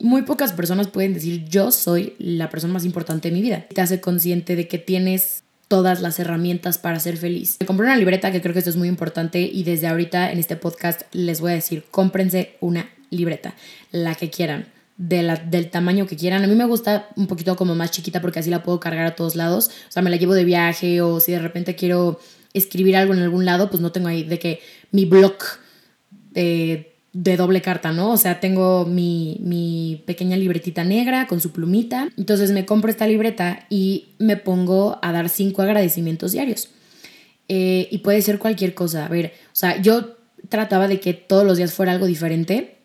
muy 0.00 0.22
pocas 0.22 0.52
personas 0.52 0.88
pueden 0.88 1.14
decir 1.14 1.44
yo 1.48 1.70
soy 1.70 2.14
la 2.18 2.50
persona 2.50 2.72
más 2.72 2.84
importante 2.84 3.28
de 3.28 3.34
mi 3.34 3.42
vida. 3.42 3.66
Te 3.72 3.80
hace 3.80 4.00
consciente 4.00 4.56
de 4.56 4.68
que 4.68 4.78
tienes 4.78 5.42
todas 5.68 6.00
las 6.00 6.18
herramientas 6.18 6.78
para 6.78 6.98
ser 6.98 7.16
feliz. 7.16 7.56
Me 7.60 7.66
compré 7.66 7.86
una 7.86 7.96
libreta 7.96 8.32
que 8.32 8.40
creo 8.40 8.52
que 8.52 8.60
esto 8.60 8.70
es 8.70 8.76
muy 8.76 8.88
importante 8.88 9.40
y 9.40 9.64
desde 9.64 9.86
ahorita 9.86 10.32
en 10.32 10.38
este 10.38 10.56
podcast 10.56 11.02
les 11.12 11.40
voy 11.40 11.52
a 11.52 11.56
decir, 11.56 11.84
cómprense 11.90 12.56
una 12.60 12.88
libreta, 13.10 13.54
la 13.92 14.14
que 14.14 14.30
quieran. 14.30 14.66
De 14.96 15.22
la, 15.22 15.36
del 15.36 15.70
tamaño 15.70 16.08
que 16.08 16.16
quieran. 16.16 16.42
A 16.42 16.48
mí 16.48 16.56
me 16.56 16.64
gusta 16.64 17.08
un 17.14 17.28
poquito 17.28 17.54
como 17.54 17.76
más 17.76 17.92
chiquita 17.92 18.20
porque 18.20 18.40
así 18.40 18.50
la 18.50 18.64
puedo 18.64 18.80
cargar 18.80 19.06
a 19.06 19.14
todos 19.14 19.36
lados. 19.36 19.70
O 19.88 19.92
sea, 19.92 20.02
me 20.02 20.10
la 20.10 20.16
llevo 20.16 20.34
de 20.34 20.44
viaje 20.44 21.00
o 21.02 21.20
si 21.20 21.30
de 21.30 21.38
repente 21.38 21.76
quiero 21.76 22.18
escribir 22.52 22.96
algo 22.96 23.14
en 23.14 23.20
algún 23.20 23.44
lado, 23.44 23.70
pues 23.70 23.80
no 23.80 23.92
tengo 23.92 24.08
ahí 24.08 24.24
de 24.24 24.40
que 24.40 24.60
mi 24.90 25.04
blog 25.04 25.36
de 26.32 26.97
de 27.12 27.36
doble 27.36 27.62
carta, 27.62 27.92
¿no? 27.92 28.12
O 28.12 28.16
sea, 28.16 28.40
tengo 28.40 28.84
mi, 28.84 30.02
pequeña 30.06 30.36
libretita 30.36 30.84
negra 30.84 31.26
con 31.26 31.40
su 31.40 31.52
plumita. 31.52 32.10
Entonces 32.16 32.52
me 32.52 32.66
compro 32.66 32.90
esta 32.90 33.06
libreta 33.06 33.66
y 33.70 34.08
me 34.18 34.36
pongo 34.36 34.98
a 35.02 35.12
dar 35.12 35.28
cinco 35.28 35.62
agradecimientos 35.62 36.32
diarios. 36.32 36.70
Eh, 37.48 37.88
y 37.90 37.98
puede 37.98 38.20
ser 38.22 38.38
cualquier 38.38 38.74
cosa. 38.74 39.06
A 39.06 39.08
ver, 39.08 39.32
o 39.46 39.56
sea, 39.56 39.80
yo 39.80 40.16
trataba 40.48 40.86
de 40.86 41.00
que 41.00 41.14
todos 41.14 41.44
los 41.44 41.56
días 41.56 41.72
fuera 41.72 41.92
algo 41.92 42.06
diferente. 42.06 42.76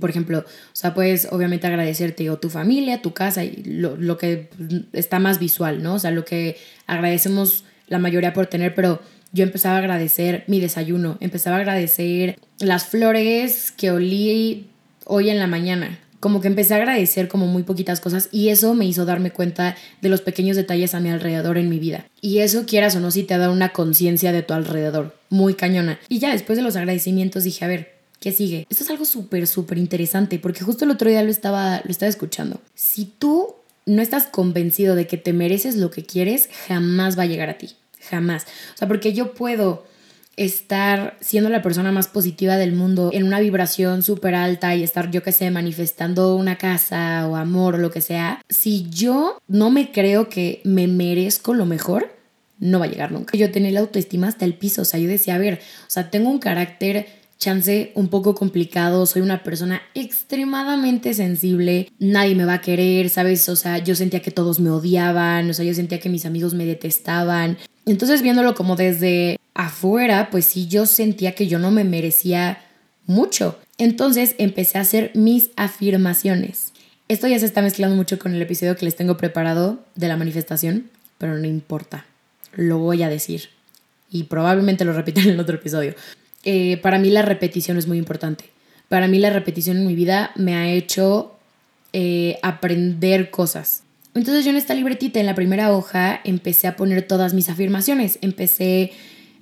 Por 0.00 0.08
ejemplo, 0.08 0.38
o 0.38 0.44
sea, 0.72 0.94
puedes 0.94 1.28
obviamente 1.30 1.66
agradecerte 1.66 2.30
o 2.30 2.38
tu 2.38 2.48
familia, 2.48 3.02
tu 3.02 3.12
casa, 3.12 3.44
y 3.44 3.62
lo, 3.64 3.96
lo 3.96 4.16
que 4.16 4.48
está 4.94 5.18
más 5.18 5.38
visual, 5.38 5.82
¿no? 5.82 5.94
O 5.94 5.98
sea, 5.98 6.10
lo 6.10 6.24
que 6.24 6.56
agradecemos 6.86 7.64
la 7.86 7.98
mayoría 7.98 8.32
por 8.32 8.46
tener, 8.46 8.74
pero 8.74 9.00
yo 9.34 9.42
empezaba 9.42 9.74
a 9.74 9.78
agradecer 9.80 10.44
mi 10.46 10.60
desayuno, 10.60 11.18
empezaba 11.20 11.56
a 11.56 11.58
agradecer 11.58 12.38
las 12.60 12.86
flores 12.86 13.72
que 13.72 13.90
olí 13.90 14.68
hoy 15.04 15.28
en 15.28 15.40
la 15.40 15.48
mañana. 15.48 15.98
Como 16.20 16.40
que 16.40 16.46
empecé 16.46 16.72
a 16.72 16.76
agradecer 16.78 17.26
como 17.26 17.46
muy 17.46 17.64
poquitas 17.64 18.00
cosas 18.00 18.28
y 18.30 18.48
eso 18.48 18.74
me 18.74 18.86
hizo 18.86 19.04
darme 19.04 19.32
cuenta 19.32 19.76
de 20.00 20.08
los 20.08 20.22
pequeños 20.22 20.56
detalles 20.56 20.94
a 20.94 21.00
mi 21.00 21.10
alrededor 21.10 21.58
en 21.58 21.68
mi 21.68 21.80
vida. 21.80 22.06
Y 22.20 22.38
eso 22.38 22.64
quieras 22.64 22.94
o 22.94 23.00
no, 23.00 23.10
si 23.10 23.24
te 23.24 23.36
da 23.36 23.50
una 23.50 23.70
conciencia 23.70 24.30
de 24.30 24.42
tu 24.42 24.54
alrededor, 24.54 25.16
muy 25.30 25.54
cañona. 25.54 25.98
Y 26.08 26.20
ya 26.20 26.30
después 26.30 26.56
de 26.56 26.62
los 26.62 26.76
agradecimientos 26.76 27.42
dije, 27.42 27.64
a 27.64 27.68
ver, 27.68 27.92
¿qué 28.20 28.30
sigue? 28.30 28.68
Esto 28.70 28.84
es 28.84 28.90
algo 28.90 29.04
súper, 29.04 29.48
súper 29.48 29.78
interesante 29.78 30.38
porque 30.38 30.62
justo 30.62 30.84
el 30.84 30.92
otro 30.92 31.10
día 31.10 31.24
lo 31.24 31.30
estaba, 31.32 31.82
lo 31.84 31.90
estaba 31.90 32.08
escuchando. 32.08 32.60
Si 32.76 33.04
tú 33.04 33.56
no 33.84 34.00
estás 34.00 34.26
convencido 34.26 34.94
de 34.94 35.08
que 35.08 35.18
te 35.18 35.32
mereces 35.32 35.74
lo 35.74 35.90
que 35.90 36.04
quieres, 36.04 36.48
jamás 36.68 37.18
va 37.18 37.24
a 37.24 37.26
llegar 37.26 37.50
a 37.50 37.58
ti 37.58 37.74
jamás. 38.08 38.44
O 38.74 38.78
sea, 38.78 38.88
porque 38.88 39.12
yo 39.12 39.34
puedo 39.34 39.84
estar 40.36 41.16
siendo 41.20 41.48
la 41.48 41.62
persona 41.62 41.92
más 41.92 42.08
positiva 42.08 42.56
del 42.56 42.72
mundo 42.72 43.10
en 43.12 43.24
una 43.24 43.40
vibración 43.40 44.02
súper 44.02 44.34
alta 44.34 44.74
y 44.74 44.82
estar, 44.82 45.10
yo 45.10 45.22
qué 45.22 45.32
sé, 45.32 45.50
manifestando 45.50 46.34
una 46.36 46.58
casa 46.58 47.28
o 47.28 47.36
amor 47.36 47.76
o 47.76 47.78
lo 47.78 47.90
que 47.90 48.00
sea, 48.00 48.42
si 48.48 48.88
yo 48.90 49.38
no 49.46 49.70
me 49.70 49.92
creo 49.92 50.28
que 50.28 50.60
me 50.64 50.88
merezco 50.88 51.54
lo 51.54 51.66
mejor, 51.66 52.12
no 52.58 52.78
va 52.78 52.86
a 52.86 52.88
llegar 52.88 53.12
nunca. 53.12 53.36
Yo 53.36 53.50
tenía 53.50 53.70
la 53.72 53.80
autoestima 53.80 54.28
hasta 54.28 54.44
el 54.44 54.54
piso, 54.54 54.82
o 54.82 54.84
sea, 54.84 54.98
yo 54.98 55.08
decía, 55.08 55.34
a 55.34 55.38
ver, 55.38 55.60
o 55.86 55.90
sea, 55.90 56.10
tengo 56.10 56.30
un 56.30 56.38
carácter 56.38 57.06
chance 57.38 57.92
un 57.94 58.08
poco 58.08 58.34
complicado, 58.34 59.06
soy 59.06 59.22
una 59.22 59.42
persona 59.42 59.82
extremadamente 59.94 61.14
sensible, 61.14 61.90
nadie 61.98 62.34
me 62.34 62.44
va 62.44 62.54
a 62.54 62.60
querer, 62.60 63.10
¿sabes? 63.10 63.48
O 63.48 63.56
sea, 63.56 63.78
yo 63.78 63.94
sentía 63.94 64.22
que 64.22 64.30
todos 64.30 64.60
me 64.60 64.70
odiaban, 64.70 65.50
o 65.50 65.52
sea, 65.52 65.64
yo 65.64 65.74
sentía 65.74 66.00
que 66.00 66.08
mis 66.08 66.26
amigos 66.26 66.54
me 66.54 66.64
detestaban. 66.64 67.58
Entonces 67.86 68.22
viéndolo 68.22 68.54
como 68.54 68.76
desde 68.76 69.38
afuera, 69.54 70.28
pues 70.30 70.46
sí, 70.46 70.66
yo 70.66 70.86
sentía 70.86 71.34
que 71.34 71.46
yo 71.46 71.58
no 71.58 71.70
me 71.70 71.84
merecía 71.84 72.62
mucho. 73.06 73.58
Entonces 73.78 74.34
empecé 74.38 74.78
a 74.78 74.82
hacer 74.82 75.10
mis 75.14 75.50
afirmaciones. 75.56 76.72
Esto 77.08 77.26
ya 77.26 77.38
se 77.38 77.46
está 77.46 77.60
mezclando 77.60 77.96
mucho 77.96 78.18
con 78.18 78.34
el 78.34 78.40
episodio 78.40 78.76
que 78.76 78.86
les 78.86 78.96
tengo 78.96 79.16
preparado 79.16 79.84
de 79.94 80.08
la 80.08 80.16
manifestación, 80.16 80.90
pero 81.18 81.36
no 81.36 81.46
importa, 81.46 82.06
lo 82.54 82.78
voy 82.78 83.02
a 83.02 83.08
decir. 83.08 83.50
Y 84.10 84.24
probablemente 84.24 84.84
lo 84.84 84.92
repita 84.92 85.20
en 85.20 85.30
el 85.30 85.40
otro 85.40 85.56
episodio. 85.56 85.94
Eh, 86.44 86.78
para 86.78 86.98
mí 86.98 87.10
la 87.10 87.22
repetición 87.22 87.76
es 87.76 87.86
muy 87.86 87.98
importante. 87.98 88.44
Para 88.88 89.08
mí 89.08 89.18
la 89.18 89.30
repetición 89.30 89.76
en 89.78 89.86
mi 89.86 89.94
vida 89.94 90.30
me 90.36 90.54
ha 90.54 90.70
hecho 90.70 91.36
eh, 91.92 92.38
aprender 92.42 93.30
cosas. 93.30 93.83
Entonces 94.14 94.44
yo 94.44 94.50
en 94.50 94.56
esta 94.56 94.74
libretita, 94.74 95.20
en 95.20 95.26
la 95.26 95.34
primera 95.34 95.72
hoja, 95.72 96.20
empecé 96.24 96.68
a 96.68 96.76
poner 96.76 97.06
todas 97.06 97.34
mis 97.34 97.48
afirmaciones. 97.48 98.18
Empecé 98.22 98.92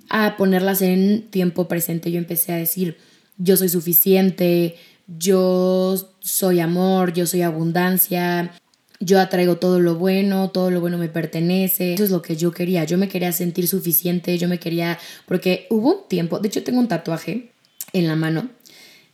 a 0.09 0.35
ponerlas 0.35 0.81
en 0.81 1.29
tiempo 1.29 1.67
presente. 1.67 2.11
Yo 2.11 2.17
empecé 2.17 2.53
a 2.53 2.57
decir, 2.57 2.97
yo 3.37 3.55
soy 3.55 3.69
suficiente, 3.69 4.75
yo 5.07 6.15
soy 6.19 6.59
amor, 6.59 7.13
yo 7.13 7.27
soy 7.27 7.41
abundancia, 7.43 8.51
yo 8.99 9.19
atraigo 9.19 9.57
todo 9.57 9.79
lo 9.79 9.95
bueno, 9.95 10.49
todo 10.49 10.71
lo 10.71 10.81
bueno 10.81 10.97
me 10.97 11.09
pertenece. 11.09 11.93
Eso 11.93 12.03
es 12.03 12.11
lo 12.11 12.21
que 12.21 12.35
yo 12.35 12.51
quería. 12.51 12.83
Yo 12.83 12.97
me 12.97 13.09
quería 13.09 13.31
sentir 13.31 13.67
suficiente, 13.67 14.37
yo 14.37 14.47
me 14.47 14.59
quería, 14.59 14.97
porque 15.27 15.67
hubo 15.69 16.01
un 16.01 16.07
tiempo, 16.07 16.39
de 16.39 16.47
hecho 16.47 16.63
tengo 16.63 16.79
un 16.79 16.87
tatuaje 16.87 17.51
en 17.91 18.07
la 18.07 18.15
mano, 18.15 18.49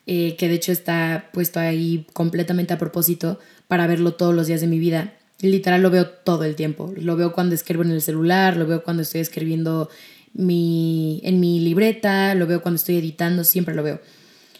eh, 0.05 0.35
que 0.37 0.47
de 0.47 0.55
hecho 0.55 0.71
está 0.71 1.29
puesto 1.33 1.59
ahí 1.59 2.05
completamente 2.13 2.73
a 2.73 2.77
propósito 2.77 3.39
para 3.67 3.87
verlo 3.87 4.13
todos 4.13 4.33
los 4.33 4.47
días 4.47 4.61
de 4.61 4.67
mi 4.67 4.79
vida. 4.79 5.18
Literal 5.41 5.81
lo 5.81 5.89
veo 5.89 6.07
todo 6.07 6.43
el 6.43 6.55
tiempo. 6.55 6.93
Lo 6.97 7.15
veo 7.15 7.31
cuando 7.31 7.55
escribo 7.55 7.83
en 7.83 7.91
el 7.91 8.01
celular, 8.01 8.57
lo 8.57 8.67
veo 8.67 8.83
cuando 8.83 9.03
estoy 9.03 9.21
escribiendo 9.21 9.89
mi, 10.33 11.21
en 11.23 11.39
mi 11.39 11.59
libreta, 11.59 12.35
lo 12.35 12.45
veo 12.45 12.61
cuando 12.61 12.75
estoy 12.75 12.97
editando, 12.97 13.43
siempre 13.43 13.75
lo 13.75 13.83
veo. 13.83 14.01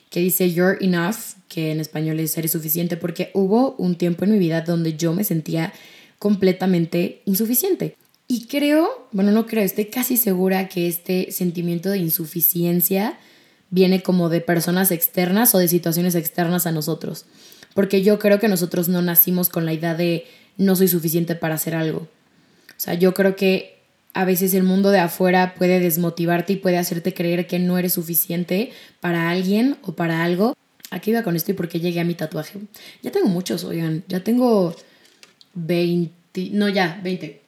Que 0.10 0.22
dice 0.22 0.52
You're 0.52 0.78
enough 0.82 1.18
que 1.48 1.72
en 1.72 1.80
español 1.80 2.20
es 2.20 2.32
ser 2.32 2.48
suficiente, 2.48 2.96
porque 2.96 3.32
hubo 3.34 3.76
un 3.78 3.96
tiempo 3.96 4.24
en 4.24 4.32
mi 4.32 4.40
vida 4.40 4.62
donde 4.62 4.96
yo 4.96 5.14
me 5.14 5.24
sentía 5.24 5.74
completamente 6.18 7.22
insuficiente. 7.26 7.96
Y 8.28 8.46
creo, 8.46 9.08
bueno, 9.12 9.32
no 9.32 9.48
creo, 9.48 9.64
estoy 9.64 9.86
casi 9.86 10.16
segura 10.16 10.70
que 10.70 10.88
este 10.88 11.32
sentimiento 11.32 11.90
de 11.90 11.98
insuficiencia 11.98 13.18
viene 13.72 14.04
como 14.04 14.30
de 14.30 14.42
personas 14.42 14.92
externas 14.92 15.56
o 15.56 15.58
de 15.58 15.68
situaciones 15.68 16.16
externas 16.16 16.68
a 16.68 16.72
nosotros. 16.72 17.26
Porque 17.74 18.04
yo 18.04 18.20
creo 18.20 18.40
que 18.40 18.48
nosotros 18.48 18.88
no 18.88 19.02
nacimos 19.02 19.50
con 19.50 19.66
la 19.66 19.74
idea 19.74 19.96
de 19.96 20.26
no 20.60 20.76
soy 20.76 20.88
suficiente 20.88 21.34
para 21.34 21.56
hacer 21.56 21.74
algo. 21.74 22.02
O 22.02 22.82
sea, 22.82 22.94
yo 22.94 23.16
creo 23.16 23.36
que 23.36 23.80
a 24.14 24.26
veces 24.26 24.54
el 24.54 24.64
mundo 24.64 24.92
de 24.92 25.00
afuera 25.00 25.56
puede 25.58 25.80
desmotivarte 25.80 26.54
y 26.54 26.58
puede 26.58 26.78
hacerte 26.78 27.16
creer 27.16 27.48
que 27.48 27.58
no 27.58 27.80
eres 27.80 27.94
suficiente 27.94 28.72
para 29.00 29.32
alguien 29.32 29.78
o 29.82 29.94
para 29.94 30.24
algo 30.24 30.56
Aquí 30.92 31.12
iba 31.12 31.24
con 31.24 31.36
esto 31.36 31.52
y 31.52 31.54
por 31.54 31.68
qué 31.70 31.80
llegué 31.80 32.00
a 32.00 32.04
mi 32.04 32.16
tatuaje. 32.16 32.60
Ya 33.04 33.12
tengo 33.12 33.28
muchos, 33.28 33.64
oigan. 33.64 34.04
Ya 34.08 34.24
tengo 34.24 34.76
20. 35.54 36.50
No, 36.52 36.68
ya, 36.68 37.00
20. 37.04 37.42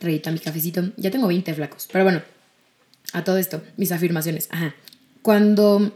Reita 0.00 0.30
mi 0.30 0.38
cafecito. 0.38 0.90
Ya 0.96 1.10
tengo 1.10 1.28
20 1.28 1.54
flacos. 1.54 1.88
Pero 1.90 2.04
bueno, 2.04 2.22
a 3.12 3.24
todo 3.24 3.38
esto, 3.38 3.62
mis 3.76 3.90
afirmaciones. 3.90 4.48
Ajá. 4.50 4.74
Cuando 5.22 5.92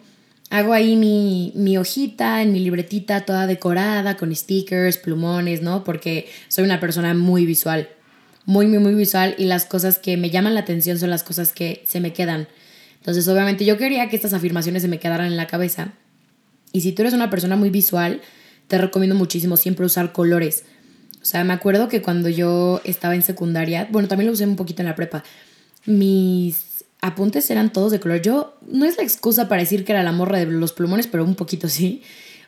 hago 0.53 0.75
ahí 0.75 0.97
mi, 0.97 1.51
mi, 1.55 1.79
hojita 1.79 2.43
en 2.43 2.53
mi 2.53 2.61
libretita 2.61 3.25
toda 3.25 3.47
decorada 3.47 4.19
con 4.19 4.37
stickers, 4.37 4.99
plumones, 4.99 5.63
¿no? 5.63 5.83
Porque 5.83 6.29
soy 6.49 6.65
una 6.65 6.79
persona 6.79 7.15
muy 7.15 7.47
visual, 7.47 7.89
muy, 8.45 8.67
muy, 8.67 8.79
muy 8.79 8.95
visual 8.95 9.35
y 9.39 9.47
las 9.47 9.65
cosas 9.65 9.99
que 9.99 10.19
me 10.19 10.29
llaman 10.29 10.53
la 10.53 10.61
atención 10.61 10.99
son 10.99 11.09
las 11.09 11.23
cosas 11.23 11.55
que 11.55 11.83
se 11.87 12.01
me 12.01 12.13
quedan. 12.13 12.49
Entonces, 12.99 13.27
obviamente 13.29 13.65
yo 13.65 13.79
quería 13.79 14.11
que 14.11 14.17
estas 14.17 14.35
afirmaciones 14.35 14.83
se 14.83 14.89
me 14.89 14.99
quedaran 14.99 15.27
en 15.27 15.39
la 15.39 15.47
cabeza. 15.47 15.95
Y 16.71 16.83
si 16.83 16.93
tú 16.93 17.01
eres 17.01 17.15
una 17.15 17.31
persona 17.31 17.57
muy 17.57 17.71
visual, 17.71 18.21
te 18.69 18.77
recomiendo 18.77 19.17
muchísimo 19.17 19.57
siempre 19.57 19.87
usar 19.87 20.13
colores. 20.13 20.65
O 21.23 21.25
sea, 21.25 21.45
me 21.45 21.55
acuerdo 21.55 21.89
que 21.89 22.03
cuando 22.03 22.29
yo 22.29 22.83
estaba 22.85 23.15
en 23.15 23.23
secundaria, 23.23 23.89
bueno, 23.91 24.07
también 24.07 24.27
lo 24.27 24.35
usé 24.35 24.45
un 24.45 24.57
poquito 24.57 24.83
en 24.83 24.89
la 24.89 24.97
prepa, 24.97 25.25
mis 25.87 26.72
apuntes 27.03 27.51
eran 27.51 27.73
todos 27.73 27.93
de 27.93 28.01
color. 28.01 28.23
Yo, 28.23 28.57
no 28.67 28.87
es 28.87 28.97
la 28.97 29.03
excusa 29.03 29.49
para 29.49 29.61
decir 29.61 29.85
que 29.85 29.93
era 29.93 30.03
la 30.03 30.13
morra 30.13 30.39
de 30.39 30.47
los 30.47 30.73
plumones, 30.73 31.07
pero 31.07 31.25
un 31.25 31.35
poquito 31.35 31.69
sí. 31.69 32.03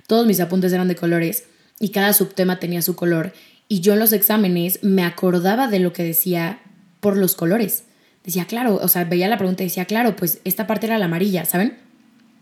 Todos 0.06 0.26
mis 0.26 0.40
apuntes 0.40 0.72
eran 0.72 0.88
de 0.88 0.96
colores 0.96 1.44
y 1.78 1.90
cada 1.90 2.14
subtema 2.14 2.60
tenía 2.60 2.80
su 2.80 2.96
color. 2.96 3.34
Y 3.68 3.80
yo 3.80 3.92
en 3.92 3.98
los 3.98 4.12
exámenes 4.12 4.78
me 4.82 5.04
acordaba 5.04 5.68
de 5.68 5.80
lo 5.80 5.92
que 5.92 6.04
decía 6.04 6.60
por 7.00 7.16
los 7.16 7.34
colores. 7.34 7.84
Decía, 8.22 8.46
claro, 8.46 8.78
o 8.80 8.88
sea, 8.88 9.04
veía 9.04 9.28
la 9.28 9.36
pregunta 9.36 9.62
y 9.62 9.66
decía, 9.66 9.84
claro, 9.84 10.16
pues 10.16 10.38
esta 10.44 10.66
parte 10.66 10.86
era 10.86 10.98
la 10.98 11.06
amarilla, 11.06 11.44
¿saben? 11.44 11.76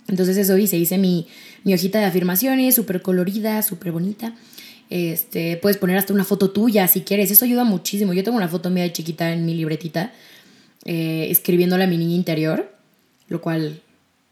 Entonces 0.09 0.37
eso 0.37 0.57
hice, 0.59 0.77
hice 0.77 0.99
mi, 0.99 1.27
mi 1.65 1.75
hojita 1.75 1.99
de 1.99 2.05
afirmaciones, 2.05 2.75
súper 2.75 3.03
colorida, 3.03 3.63
súper 3.63 3.93
bonita. 3.93 4.35
Este, 4.91 5.57
puedes 5.57 5.79
poner 5.79 5.97
hasta 5.97 6.13
una 6.13 6.25
foto 6.25 6.51
tuya 6.51 6.87
si 6.87 7.01
quieres, 7.01 7.31
eso 7.31 7.47
ayuda 7.47 7.65
muchísimo. 7.65 8.13
Yo 8.13 8.23
tengo 8.23 8.37
una 8.37 8.49
foto 8.49 8.69
mía 8.69 8.83
de 8.83 8.93
chiquita 8.93 9.33
en 9.33 9.47
mi 9.47 9.55
libretita, 9.55 10.13
eh, 10.85 11.27
escribiéndole 11.31 11.85
a 11.85 11.87
mi 11.87 11.97
niña 11.97 12.15
interior, 12.15 12.73
lo 13.29 13.41
cual, 13.41 13.81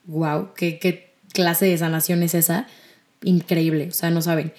wow, 0.06 0.50
¿qué, 0.54 0.78
qué 0.78 1.10
clase 1.32 1.66
de 1.66 1.78
sanación 1.78 2.22
es 2.22 2.34
esa. 2.34 2.66
Increíble, 3.22 3.88
o 3.88 3.92
sea, 3.92 4.10
no 4.10 4.22
saben. 4.22 4.52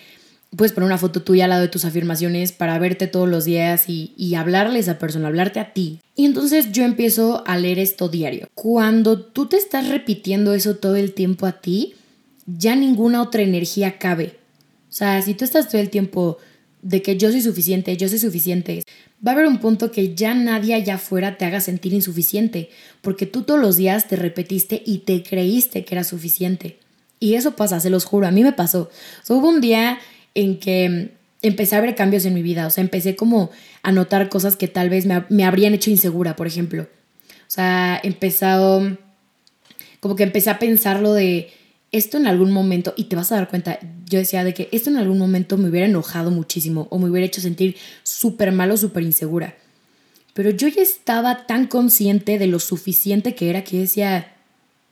Puedes 0.55 0.74
poner 0.74 0.88
una 0.88 0.98
foto 0.98 1.21
tuya 1.21 1.45
al 1.45 1.51
lado 1.51 1.62
de 1.62 1.69
tus 1.69 1.86
afirmaciones 1.86 2.51
para 2.51 2.77
verte 2.77 3.07
todos 3.07 3.29
los 3.29 3.45
días 3.45 3.88
y, 3.88 4.13
y 4.17 4.36
hablarle 4.36 4.77
a 4.77 4.81
esa 4.81 5.00
persona, 5.00 5.29
hablarte 5.29 5.60
a 5.62 5.71
ti. 5.74 6.00
Y 6.15 6.25
entonces 6.25 6.71
yo 6.74 6.83
empiezo 6.83 7.43
a 7.48 7.57
leer 7.57 7.79
esto 7.79 8.10
diario. 8.10 8.50
Cuando 8.53 9.19
tú 9.19 9.48
te 9.48 9.55
estás 9.55 9.88
repitiendo 9.88 10.53
eso 10.53 10.75
todo 10.75 10.98
el 10.98 11.13
tiempo 11.13 11.45
a 11.45 11.62
ti, 11.62 11.93
ya 12.45 12.75
ninguna 12.75 13.21
otra 13.21 13.43
energía 13.43 13.98
cabe. 13.98 14.36
O 14.89 14.93
sea, 14.93 15.21
si 15.21 15.36
tú 15.36 15.45
estás 15.45 15.69
todo 15.69 15.79
el 15.79 15.89
tiempo 15.89 16.38
de 16.82 17.02
que 17.02 17.18
yo 17.18 17.32
soy 17.32 17.42
suficiente, 17.42 17.96
yo 17.98 18.10
soy 18.10 18.20
suficiente, 18.20 18.84
va 19.26 19.32
a 19.32 19.36
haber 19.36 19.48
un 19.48 19.60
punto 19.60 19.92
que 19.92 20.16
ya 20.16 20.34
nadie 20.34 20.74
allá 20.74 20.96
afuera 20.96 21.38
te 21.38 21.46
haga 21.46 21.62
sentir 21.62 21.94
insuficiente, 21.94 22.70
porque 23.02 23.26
tú 23.26 23.44
todos 23.44 23.60
los 23.60 23.78
días 23.78 24.08
te 24.08 24.16
repetiste 24.16 24.82
y 24.86 25.00
te 25.00 25.24
creíste 25.24 25.86
que 25.86 25.96
era 25.96 26.04
suficiente. 26.04 26.78
Y 27.20 27.36
eso 27.36 27.56
pasa, 27.56 27.80
se 27.80 27.92
los 27.92 28.06
juro, 28.06 28.28
a 28.28 28.32
mí 28.32 28.44
me 28.44 28.54
pasó. 28.54 28.90
hubo 29.30 29.50
un 29.50 29.62
día 29.62 30.00
en 30.34 30.60
que 30.60 31.12
empecé 31.44 31.76
a 31.76 31.82
ver 31.82 31.96
cambios 31.96 32.26
en 32.26 32.34
mi 32.34 32.42
vida, 32.42 32.66
o 32.66 32.70
sea, 32.70 32.84
empecé 32.84 33.16
como 33.16 33.52
a 33.84 33.92
notar 33.92 34.30
cosas 34.30 34.56
que 34.56 34.68
tal 34.68 34.90
vez 34.90 35.06
me, 35.06 35.24
me 35.30 35.44
habrían 35.44 35.74
hecho 35.74 35.92
insegura, 35.92 36.36
por 36.36 36.48
ejemplo. 36.48 36.84
O 36.84 37.54
sea, 37.54 38.00
empezado, 38.02 38.98
como 40.00 40.16
que 40.16 40.24
empecé 40.24 40.50
a 40.50 40.58
pensar 40.58 41.00
lo 41.00 41.14
de, 41.14 41.52
esto 41.91 42.17
en 42.17 42.27
algún 42.27 42.51
momento, 42.51 42.93
y 42.95 43.05
te 43.05 43.15
vas 43.15 43.31
a 43.31 43.36
dar 43.36 43.50
cuenta, 43.50 43.79
yo 44.10 44.19
decía 44.19 44.43
de 44.43 44.53
que 44.53 44.69
esto 44.71 44.89
en 44.89 44.98
algún 44.98 45.17
momento 45.17 45.57
me 45.57 45.69
hubiera 45.69 45.88
enojado 45.88 46.31
muchísimo 46.31 46.88
o 46.89 47.00
me 47.00 47.10
hubiera 47.10 47.25
hecho 47.25 47.41
sentir 47.41 47.75
súper 48.03 48.51
mal 48.51 48.71
o 48.71 48.77
súper 48.77 49.03
insegura. 49.03 49.55
Pero 50.33 50.50
yo 50.51 50.69
ya 50.69 50.81
estaba 50.81 51.45
tan 51.45 51.67
consciente 51.67 52.39
de 52.39 52.48
lo 52.48 52.60
suficiente 52.60 53.36
que 53.36 53.50
era 53.50 53.65
que 53.65 53.79
decía, 53.79 54.33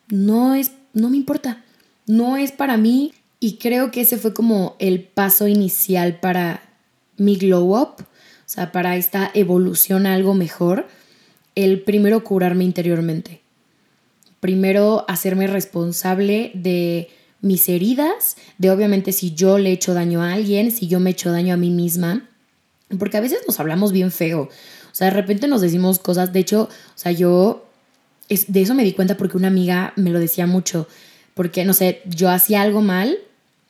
no 0.09 0.55
es, 0.55 0.71
no 0.93 1.09
me 1.09 1.17
importa, 1.17 1.63
no 2.05 2.35
es 2.35 2.51
para 2.51 2.75
mí. 2.75 3.13
Y 3.39 3.53
creo 3.55 3.89
que 3.91 4.01
ese 4.01 4.17
fue 4.17 4.33
como 4.33 4.75
el 4.79 5.01
paso 5.01 5.47
inicial 5.47 6.19
para 6.19 6.61
mi 7.15 7.37
glow 7.37 7.77
up, 7.79 8.01
o 8.01 8.05
sea, 8.45 8.73
para 8.73 8.97
esta 8.97 9.31
evolución 9.33 10.05
a 10.05 10.13
algo 10.13 10.33
mejor, 10.33 10.87
el 11.55 11.81
primero 11.81 12.21
curarme 12.25 12.65
interiormente 12.65 13.41
primero 14.39 15.05
hacerme 15.07 15.47
responsable 15.47 16.51
de 16.53 17.09
mis 17.41 17.69
heridas, 17.69 18.37
de 18.57 18.71
obviamente 18.71 19.11
si 19.11 19.33
yo 19.33 19.57
le 19.57 19.69
he 19.69 19.73
hecho 19.73 19.93
daño 19.93 20.21
a 20.21 20.33
alguien, 20.33 20.71
si 20.71 20.87
yo 20.87 20.99
me 20.99 21.09
he 21.09 21.13
hecho 21.13 21.31
daño 21.31 21.53
a 21.53 21.57
mí 21.57 21.69
misma, 21.69 22.29
porque 22.97 23.17
a 23.17 23.21
veces 23.21 23.39
nos 23.47 23.59
hablamos 23.59 23.91
bien 23.91 24.11
feo, 24.11 24.41
o 24.41 24.95
sea, 24.95 25.07
de 25.07 25.13
repente 25.13 25.47
nos 25.47 25.61
decimos 25.61 25.99
cosas, 25.99 26.33
de 26.33 26.39
hecho, 26.39 26.63
o 26.63 26.97
sea, 26.97 27.11
yo 27.11 27.69
es, 28.29 28.51
de 28.51 28.61
eso 28.61 28.75
me 28.75 28.83
di 28.83 28.93
cuenta 28.93 29.17
porque 29.17 29.37
una 29.37 29.47
amiga 29.47 29.93
me 29.95 30.11
lo 30.11 30.19
decía 30.19 30.47
mucho, 30.47 30.87
porque, 31.33 31.65
no 31.65 31.73
sé, 31.73 32.01
yo 32.05 32.29
hacía 32.29 32.61
algo 32.61 32.81
mal 32.81 33.17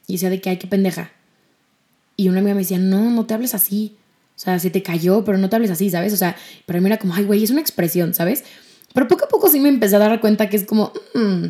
y 0.07 0.13
decía 0.13 0.29
de 0.29 0.41
que 0.41 0.49
hay 0.49 0.57
que 0.57 0.67
pendeja. 0.67 1.11
Y 2.15 2.27
una 2.29 2.39
amiga 2.39 2.55
me 2.55 2.61
decía, 2.61 2.79
no, 2.79 3.09
no 3.11 3.25
te 3.25 3.33
hables 3.33 3.53
así. 3.53 3.95
O 4.35 4.39
sea, 4.39 4.57
se 4.59 4.69
te 4.69 4.81
cayó, 4.83 5.23
pero 5.23 5.37
no 5.37 5.49
te 5.49 5.55
hables 5.55 5.71
así, 5.71 5.89
¿sabes? 5.89 6.13
O 6.13 6.17
sea, 6.17 6.35
para 6.65 6.81
mí 6.81 6.87
era 6.87 6.97
como, 6.97 7.13
ay, 7.13 7.25
güey, 7.25 7.43
es 7.43 7.51
una 7.51 7.61
expresión, 7.61 8.13
¿sabes? 8.13 8.43
Pero 8.93 9.07
poco 9.07 9.25
a 9.25 9.27
poco 9.27 9.49
sí 9.49 9.59
me 9.59 9.69
empecé 9.69 9.95
a 9.95 9.99
dar 9.99 10.19
cuenta 10.19 10.49
que 10.49 10.57
es 10.57 10.65
como, 10.65 10.91
mm, 11.13 11.45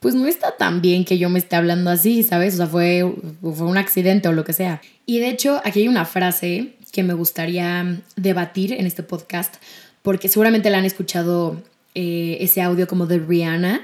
pues 0.00 0.14
no 0.14 0.26
está 0.26 0.56
tan 0.56 0.80
bien 0.80 1.04
que 1.04 1.18
yo 1.18 1.28
me 1.28 1.38
esté 1.38 1.56
hablando 1.56 1.90
así, 1.90 2.22
¿sabes? 2.22 2.54
O 2.54 2.56
sea, 2.58 2.66
fue, 2.66 3.04
fue 3.42 3.66
un 3.66 3.76
accidente 3.76 4.28
o 4.28 4.32
lo 4.32 4.44
que 4.44 4.52
sea. 4.52 4.80
Y 5.04 5.18
de 5.18 5.28
hecho, 5.28 5.60
aquí 5.64 5.80
hay 5.80 5.88
una 5.88 6.06
frase 6.06 6.74
que 6.90 7.02
me 7.02 7.14
gustaría 7.14 8.00
debatir 8.16 8.72
en 8.72 8.86
este 8.86 9.02
podcast, 9.02 9.56
porque 10.02 10.28
seguramente 10.28 10.70
la 10.70 10.78
han 10.78 10.84
escuchado 10.84 11.62
eh, 11.94 12.38
ese 12.40 12.62
audio 12.62 12.86
como 12.86 13.06
de 13.06 13.18
Rihanna, 13.18 13.82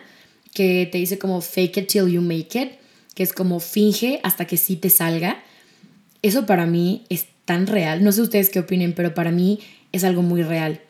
que 0.55 0.89
te 0.91 0.99
dice 0.99 1.19
como 1.19 1.41
fake 1.43 1.77
it 1.77 1.89
till 1.89 2.09
you 2.09 2.23
make 2.23 2.59
it, 2.59 2.73
que 3.15 3.23
es 3.23 3.33
como 3.33 3.61
finge 3.61 4.21
hasta 4.23 4.47
que 4.47 4.57
sí 4.57 4.77
te 4.77 4.89
salga. 4.89 5.43
Eso 6.23 6.47
para 6.47 6.67
mí 6.67 7.05
es 7.11 7.27
tan 7.45 7.67
real. 7.67 8.03
No 8.03 8.13
sé 8.13 8.23
ustedes 8.23 8.49
qué 8.49 8.61
opinen, 8.61 8.95
pero 8.95 9.15
para 9.15 9.31
mí 9.31 9.61
es 9.93 10.03
algo 10.05 10.23
muy 10.23 10.43
real. 10.43 10.81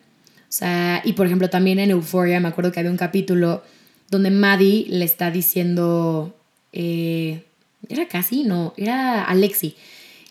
Sea, 0.57 1.03
y 1.05 1.13
por 1.13 1.27
ejemplo 1.27 1.51
también 1.51 1.79
en 1.79 1.91
Euphoria 1.91 2.41
me 2.41 2.49
acuerdo 2.49 2.73
que 2.73 2.81
había 2.81 2.91
un 2.91 2.97
capítulo 2.97 3.63
donde 4.09 4.31
Maddie 4.31 4.87
le 4.89 5.05
está 5.05 5.31
diciendo, 5.31 6.35
eh, 6.73 7.45
era 7.91 8.09
casi, 8.09 8.43
no, 8.43 8.73
era 8.79 9.23
Alexi, 9.25 9.77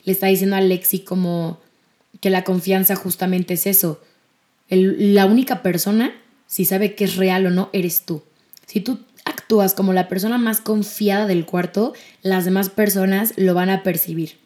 le 0.03 0.11
está 0.11 0.25
diciendo 0.25 0.55
a 0.55 0.59
Alexi 0.59 1.01
como 1.01 1.59
que 2.21 2.31
la 2.31 2.43
confianza 2.43 2.95
justamente 2.95 3.53
es 3.53 3.67
eso. 3.67 4.01
la 4.69 5.27
única 5.27 5.61
persona, 5.61 6.11
si 6.47 6.65
sabe 6.65 6.95
que 6.95 7.03
es 7.03 7.17
real 7.17 7.45
o 7.45 7.51
no, 7.51 7.69
eres 7.71 8.01
tú. 8.01 8.23
Si 8.65 8.81
tú 8.81 8.97
actúas 9.25 9.75
como 9.75 9.93
la 9.93 10.07
persona 10.07 10.39
más 10.39 10.59
confiada 10.59 11.27
del 11.27 11.45
cuarto, 11.45 11.93
las 12.23 12.45
demás 12.45 12.69
personas 12.69 13.33
lo 13.35 13.53
van 13.53 13.69
a 13.69 13.83
percibir. 13.83 14.37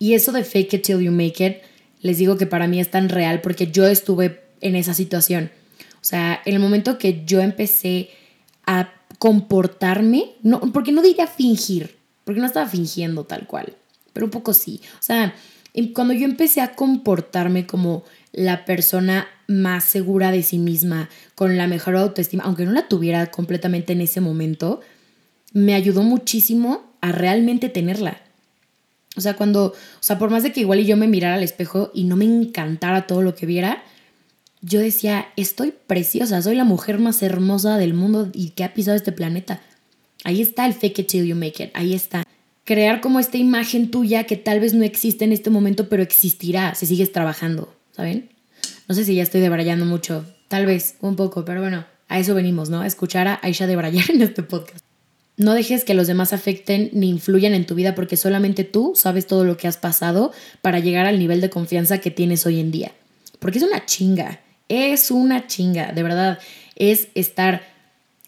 Y 0.00 0.14
eso 0.14 0.32
de 0.32 0.42
fake 0.42 0.74
it 0.74 0.82
till 0.82 1.00
you 1.00 1.12
make 1.12 1.46
it, 1.46 1.58
les 2.02 2.18
digo 2.18 2.36
que 2.36 2.46
para 2.46 2.66
mí 2.66 2.80
es 2.80 2.90
tan 2.90 3.08
real 3.08 3.40
porque 3.42 3.70
yo 3.70 3.86
estuve 3.86 4.45
en 4.60 4.76
esa 4.76 4.94
situación. 4.94 5.50
O 6.00 6.04
sea, 6.04 6.40
en 6.44 6.54
el 6.54 6.60
momento 6.60 6.98
que 6.98 7.24
yo 7.24 7.40
empecé 7.40 8.10
a 8.66 8.92
comportarme, 9.18 10.34
no, 10.42 10.60
porque 10.72 10.92
no 10.92 11.02
diría 11.02 11.26
fingir, 11.26 11.96
porque 12.24 12.40
no 12.40 12.46
estaba 12.46 12.68
fingiendo 12.68 13.24
tal 13.24 13.46
cual, 13.46 13.74
pero 14.12 14.26
un 14.26 14.30
poco 14.30 14.52
sí. 14.52 14.80
O 14.98 15.02
sea, 15.02 15.34
cuando 15.94 16.14
yo 16.14 16.24
empecé 16.24 16.60
a 16.60 16.74
comportarme 16.74 17.66
como 17.66 18.04
la 18.32 18.64
persona 18.64 19.26
más 19.46 19.84
segura 19.84 20.30
de 20.30 20.42
sí 20.42 20.58
misma, 20.58 21.08
con 21.34 21.56
la 21.56 21.66
mejor 21.66 21.96
autoestima, 21.96 22.44
aunque 22.44 22.64
no 22.64 22.72
la 22.72 22.88
tuviera 22.88 23.30
completamente 23.30 23.92
en 23.92 24.00
ese 24.00 24.20
momento, 24.20 24.80
me 25.52 25.74
ayudó 25.74 26.02
muchísimo 26.02 26.92
a 27.00 27.12
realmente 27.12 27.68
tenerla. 27.68 28.20
O 29.16 29.20
sea, 29.20 29.34
cuando, 29.34 29.66
o 29.66 30.02
sea, 30.02 30.18
por 30.18 30.30
más 30.30 30.42
de 30.42 30.52
que 30.52 30.60
igual 30.60 30.80
y 30.80 30.86
yo 30.86 30.96
me 30.96 31.08
mirara 31.08 31.36
al 31.36 31.42
espejo 31.42 31.90
y 31.94 32.04
no 32.04 32.16
me 32.16 32.26
encantara 32.26 33.06
todo 33.06 33.22
lo 33.22 33.34
que 33.34 33.46
viera, 33.46 33.82
yo 34.66 34.80
decía, 34.80 35.28
estoy 35.36 35.72
preciosa, 35.86 36.42
soy 36.42 36.56
la 36.56 36.64
mujer 36.64 36.98
más 36.98 37.22
hermosa 37.22 37.78
del 37.78 37.94
mundo 37.94 38.30
y 38.32 38.50
que 38.50 38.64
ha 38.64 38.74
pisado 38.74 38.96
este 38.96 39.12
planeta. 39.12 39.60
Ahí 40.24 40.42
está 40.42 40.66
el 40.66 40.74
fake 40.74 40.98
it 41.00 41.06
till 41.06 41.24
you 41.24 41.36
make 41.36 41.62
it, 41.62 41.70
ahí 41.74 41.94
está. 41.94 42.24
Crear 42.64 43.00
como 43.00 43.20
esta 43.20 43.36
imagen 43.36 43.92
tuya 43.92 44.24
que 44.24 44.36
tal 44.36 44.58
vez 44.58 44.74
no 44.74 44.82
existe 44.82 45.24
en 45.24 45.30
este 45.30 45.50
momento, 45.50 45.88
pero 45.88 46.02
existirá 46.02 46.74
si 46.74 46.86
sigues 46.86 47.12
trabajando, 47.12 47.72
¿saben? 47.92 48.28
No 48.88 48.96
sé 48.96 49.04
si 49.04 49.14
ya 49.14 49.22
estoy 49.22 49.40
debrayando 49.40 49.84
mucho, 49.84 50.24
tal 50.48 50.66
vez 50.66 50.96
un 51.00 51.14
poco, 51.14 51.44
pero 51.44 51.60
bueno, 51.60 51.84
a 52.08 52.18
eso 52.18 52.34
venimos, 52.34 52.68
¿no? 52.68 52.82
Escuchar 52.82 53.28
a 53.28 53.38
Aisha 53.42 53.68
debrayar 53.68 54.10
en 54.14 54.22
este 54.22 54.42
podcast. 54.42 54.84
No 55.36 55.54
dejes 55.54 55.84
que 55.84 55.94
los 55.94 56.08
demás 56.08 56.32
afecten 56.32 56.90
ni 56.92 57.08
influyan 57.08 57.54
en 57.54 57.66
tu 57.66 57.76
vida 57.76 57.94
porque 57.94 58.16
solamente 58.16 58.64
tú 58.64 58.94
sabes 58.96 59.28
todo 59.28 59.44
lo 59.44 59.56
que 59.56 59.68
has 59.68 59.76
pasado 59.76 60.32
para 60.60 60.80
llegar 60.80 61.06
al 61.06 61.20
nivel 61.20 61.40
de 61.40 61.50
confianza 61.50 61.98
que 61.98 62.10
tienes 62.10 62.46
hoy 62.46 62.58
en 62.58 62.72
día. 62.72 62.90
Porque 63.38 63.58
es 63.58 63.64
una 63.64 63.84
chinga. 63.86 64.40
Es 64.68 65.10
una 65.10 65.46
chinga, 65.46 65.92
de 65.92 66.02
verdad. 66.02 66.38
Es 66.74 67.08
estar 67.14 67.62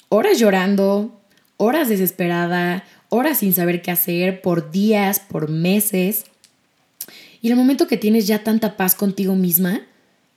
horas 0.09 0.38
llorando, 0.38 1.20
horas 1.57 1.88
desesperada, 1.88 2.85
horas 3.09 3.38
sin 3.38 3.53
saber 3.53 3.83
qué 3.83 3.90
hacer, 3.90 4.40
por 4.40 4.70
días, 4.70 5.20
por 5.20 5.51
meses. 5.51 6.24
Y 7.40 7.51
el 7.51 7.57
momento 7.57 7.87
que 7.87 7.96
tienes 7.96 8.27
ya 8.27 8.42
tanta 8.42 8.77
paz 8.77 8.94
contigo 8.94 9.35
misma, 9.35 9.83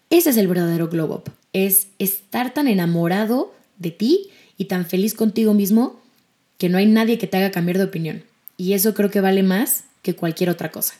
ese 0.09 0.31
es 0.31 0.37
el 0.37 0.47
verdadero 0.47 0.89
glow 0.89 1.13
up. 1.13 1.31
Es 1.53 1.87
estar 1.99 2.53
tan 2.53 2.67
enamorado 2.67 3.53
de 3.77 3.91
ti 3.91 4.29
y 4.57 4.65
tan 4.65 4.85
feliz 4.85 5.13
contigo 5.13 5.53
mismo 5.53 5.99
que 6.57 6.69
no 6.69 6.77
hay 6.77 6.85
nadie 6.85 7.17
que 7.17 7.27
te 7.27 7.37
haga 7.37 7.51
cambiar 7.51 7.77
de 7.77 7.85
opinión. 7.85 8.23
Y 8.57 8.73
eso 8.73 8.93
creo 8.93 9.09
que 9.09 9.21
vale 9.21 9.41
más 9.41 9.85
que 10.03 10.15
cualquier 10.15 10.49
otra 10.49 10.71
cosa. 10.71 10.93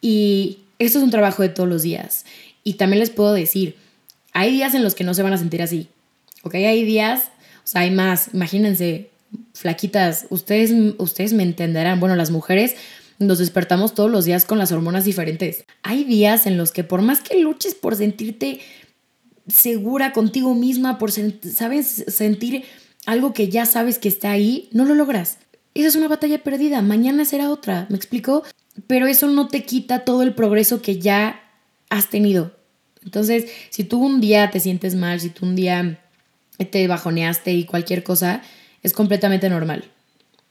Y 0.00 0.58
esto 0.78 0.98
es 0.98 1.04
un 1.04 1.10
trabajo 1.10 1.42
de 1.42 1.48
todos 1.48 1.68
los 1.68 1.82
días. 1.82 2.24
Y 2.64 2.74
también 2.74 2.98
les 2.98 3.10
puedo 3.10 3.32
decir, 3.32 3.76
hay 4.34 4.52
días 4.52 4.74
en 4.74 4.82
los 4.82 4.94
que 4.94 5.04
no 5.04 5.14
se 5.14 5.22
van 5.22 5.32
a 5.32 5.38
sentir 5.38 5.62
así. 5.62 5.88
¿Ok? 6.42 6.56
Hay 6.56 6.84
días, 6.84 7.30
o 7.58 7.66
sea, 7.66 7.82
hay 7.82 7.90
más. 7.90 8.28
Imagínense, 8.34 9.10
flaquitas, 9.54 10.26
ustedes, 10.28 10.72
ustedes 10.98 11.32
me 11.32 11.44
entenderán. 11.44 12.00
Bueno, 12.00 12.16
las 12.16 12.30
mujeres 12.30 12.74
nos 13.18 13.38
despertamos 13.38 13.94
todos 13.94 14.10
los 14.10 14.24
días 14.24 14.44
con 14.44 14.58
las 14.58 14.72
hormonas 14.72 15.04
diferentes. 15.04 15.64
Hay 15.82 16.04
días 16.04 16.46
en 16.46 16.58
los 16.58 16.72
que 16.72 16.84
por 16.84 17.00
más 17.00 17.20
que 17.20 17.40
luches 17.40 17.74
por 17.74 17.96
sentirte 17.96 18.60
segura 19.46 20.12
contigo 20.12 20.54
misma, 20.54 20.98
por 20.98 21.12
sabes 21.12 22.04
sentir 22.08 22.64
algo 23.06 23.32
que 23.32 23.48
ya 23.48 23.66
sabes 23.66 23.98
que 23.98 24.08
está 24.08 24.32
ahí, 24.32 24.68
no 24.72 24.84
lo 24.84 24.94
logras. 24.94 25.38
Esa 25.74 25.88
es 25.88 25.96
una 25.96 26.08
batalla 26.08 26.42
perdida, 26.42 26.82
mañana 26.82 27.24
será 27.24 27.50
otra, 27.50 27.86
¿me 27.88 27.96
explico? 27.96 28.42
Pero 28.86 29.06
eso 29.06 29.28
no 29.28 29.48
te 29.48 29.64
quita 29.64 30.04
todo 30.04 30.22
el 30.22 30.34
progreso 30.34 30.82
que 30.82 30.98
ya 30.98 31.40
has 31.90 32.10
tenido. 32.10 32.52
Entonces, 33.04 33.46
si 33.70 33.84
tú 33.84 34.04
un 34.04 34.20
día 34.20 34.50
te 34.50 34.60
sientes 34.60 34.94
mal, 34.94 35.20
si 35.20 35.30
tú 35.30 35.46
un 35.46 35.56
día 35.56 36.00
te 36.70 36.86
bajoneaste 36.86 37.52
y 37.52 37.64
cualquier 37.64 38.02
cosa, 38.02 38.42
es 38.82 38.92
completamente 38.92 39.48
normal. 39.48 39.84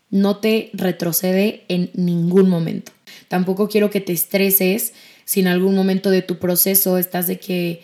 No 0.10 0.38
te 0.38 0.70
retrocede 0.74 1.64
en 1.68 1.90
ningún 1.94 2.50
momento. 2.50 2.92
Tampoco 3.28 3.68
quiero 3.68 3.90
que 3.90 4.02
te 4.02 4.14
estreses 4.14 4.94
si 5.26 5.40
en 5.40 5.48
algún 5.48 5.76
momento 5.76 6.10
de 6.10 6.22
tu 6.22 6.38
proceso 6.38 6.98
estás 6.98 7.28
de 7.28 7.40
que, 7.40 7.84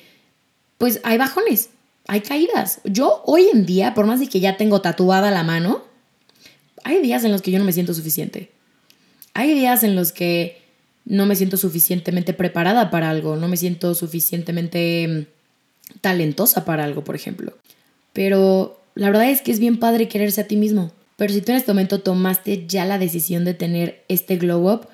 pues 0.78 1.00
hay 1.04 1.18
bajones, 1.18 1.70
hay 2.08 2.22
caídas. 2.22 2.82
Yo 2.84 3.24
hoy 3.26 3.48
en 3.54 3.66
día, 3.66 3.94
por 3.94 4.06
más 4.06 4.20
de 4.20 4.28
que 4.28 4.40
ya 4.40 4.58
tengo 4.58 4.82
tatuada 4.82 5.32
la 5.32 5.44
mano, 5.44 5.84
hay 6.84 7.02
días 7.02 7.24
en 7.24 7.32
los 7.32 7.42
que 7.42 7.52
yo 7.52 7.60
no 7.60 7.66
me 7.66 7.74
siento 7.74 7.94
suficiente. 7.94 8.52
Hay 9.34 9.54
días 9.54 9.84
en 9.84 9.96
los 9.96 10.12
que 10.12 10.59
no 11.10 11.26
me 11.26 11.36
siento 11.36 11.58
suficientemente 11.58 12.34
preparada 12.34 12.89
para 12.89 13.10
algo, 13.10 13.36
no 13.36 13.48
me 13.50 13.58
siento 13.58 13.95
suficientemente 13.95 15.08
mm, 15.08 16.00
talentosa 16.02 16.63
para 16.63 16.86
algo, 16.86 17.04
por 17.04 17.15
ejemplo. 17.15 17.58
Pero 18.13 18.80
la 18.95 19.08
verdad 19.08 19.30
es 19.30 19.41
que 19.41 19.52
es 19.52 19.60
bien 19.60 19.80
padre 19.80 20.08
quererse 20.08 20.41
a 20.41 20.48
ti 20.48 20.56
mismo. 20.56 20.93
Pero 21.17 21.34
si 21.34 21.41
tú 21.41 21.52
en 21.52 21.58
este 21.58 21.72
momento 21.72 22.00
tomaste 22.00 22.65
ya 22.67 22.86
la 22.86 23.00
decisión 23.00 23.43
de 23.43 23.54
tener 23.54 24.04
este 24.08 24.38
glow 24.38 24.72
up, 24.72 24.88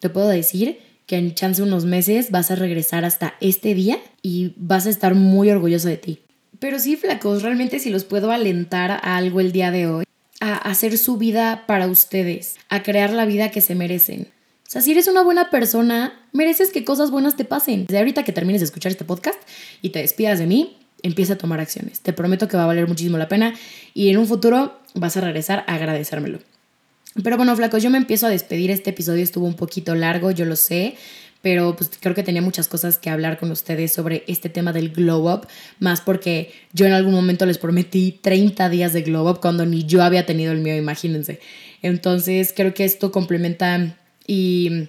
te 0.00 0.10
puedo 0.10 0.28
decir 0.28 0.80
que 1.06 1.16
en 1.16 1.34
chance 1.34 1.62
unos 1.62 1.84
meses 1.84 2.30
vas 2.30 2.50
a 2.50 2.56
regresar 2.56 3.04
hasta 3.04 3.34
este 3.40 3.74
día 3.74 3.98
y 4.20 4.54
vas 4.56 4.86
a 4.86 4.90
estar 4.90 5.14
muy 5.14 5.48
orgulloso 5.50 5.88
de 5.88 5.96
ti. 5.96 6.18
Pero 6.58 6.78
sí, 6.78 6.96
flacos, 6.96 7.42
realmente 7.42 7.78
si 7.78 7.90
los 7.90 8.04
puedo 8.04 8.32
alentar 8.32 8.90
a 8.90 9.16
algo 9.16 9.40
el 9.40 9.52
día 9.52 9.70
de 9.70 9.86
hoy, 9.86 10.04
a 10.40 10.54
hacer 10.56 10.98
su 10.98 11.18
vida 11.18 11.64
para 11.66 11.86
ustedes, 11.86 12.56
a 12.68 12.82
crear 12.82 13.12
la 13.12 13.26
vida 13.26 13.50
que 13.50 13.60
se 13.60 13.76
merecen. 13.76 14.28
Sea, 14.72 14.80
si 14.80 14.92
eres 14.92 15.06
una 15.06 15.22
buena 15.22 15.50
persona, 15.50 16.18
mereces 16.32 16.70
que 16.70 16.82
cosas 16.82 17.10
buenas 17.10 17.36
te 17.36 17.44
pasen. 17.44 17.84
Desde 17.84 17.98
ahorita 17.98 18.22
que 18.22 18.32
termines 18.32 18.62
de 18.62 18.64
escuchar 18.64 18.90
este 18.90 19.04
podcast 19.04 19.38
y 19.82 19.90
te 19.90 19.98
despidas 19.98 20.38
de 20.38 20.46
mí, 20.46 20.78
empieza 21.02 21.34
a 21.34 21.36
tomar 21.36 21.60
acciones. 21.60 22.00
Te 22.00 22.14
prometo 22.14 22.48
que 22.48 22.56
va 22.56 22.62
a 22.62 22.66
valer 22.68 22.88
muchísimo 22.88 23.18
la 23.18 23.28
pena 23.28 23.52
y 23.92 24.08
en 24.08 24.16
un 24.16 24.26
futuro 24.26 24.80
vas 24.94 25.14
a 25.18 25.20
regresar 25.20 25.62
a 25.66 25.74
agradecérmelo. 25.74 26.38
Pero 27.22 27.36
bueno, 27.36 27.54
flacos, 27.54 27.82
yo 27.82 27.90
me 27.90 27.98
empiezo 27.98 28.26
a 28.26 28.30
despedir. 28.30 28.70
Este 28.70 28.88
episodio 28.88 29.22
estuvo 29.22 29.44
un 29.44 29.56
poquito 29.56 29.94
largo, 29.94 30.30
yo 30.30 30.46
lo 30.46 30.56
sé, 30.56 30.96
pero 31.42 31.76
pues 31.76 31.90
creo 32.00 32.14
que 32.14 32.22
tenía 32.22 32.40
muchas 32.40 32.66
cosas 32.66 32.96
que 32.96 33.10
hablar 33.10 33.38
con 33.38 33.50
ustedes 33.50 33.92
sobre 33.92 34.24
este 34.26 34.48
tema 34.48 34.72
del 34.72 34.88
glow 34.88 35.30
up, 35.30 35.48
más 35.80 36.00
porque 36.00 36.50
yo 36.72 36.86
en 36.86 36.92
algún 36.92 37.12
momento 37.12 37.44
les 37.44 37.58
prometí 37.58 38.18
30 38.22 38.70
días 38.70 38.94
de 38.94 39.02
glow 39.02 39.28
up 39.28 39.40
cuando 39.42 39.66
ni 39.66 39.84
yo 39.84 40.02
había 40.02 40.24
tenido 40.24 40.50
el 40.50 40.60
mío, 40.60 40.74
imagínense. 40.74 41.40
Entonces 41.82 42.54
creo 42.56 42.72
que 42.72 42.86
esto 42.86 43.12
complementa 43.12 43.98
y 44.26 44.88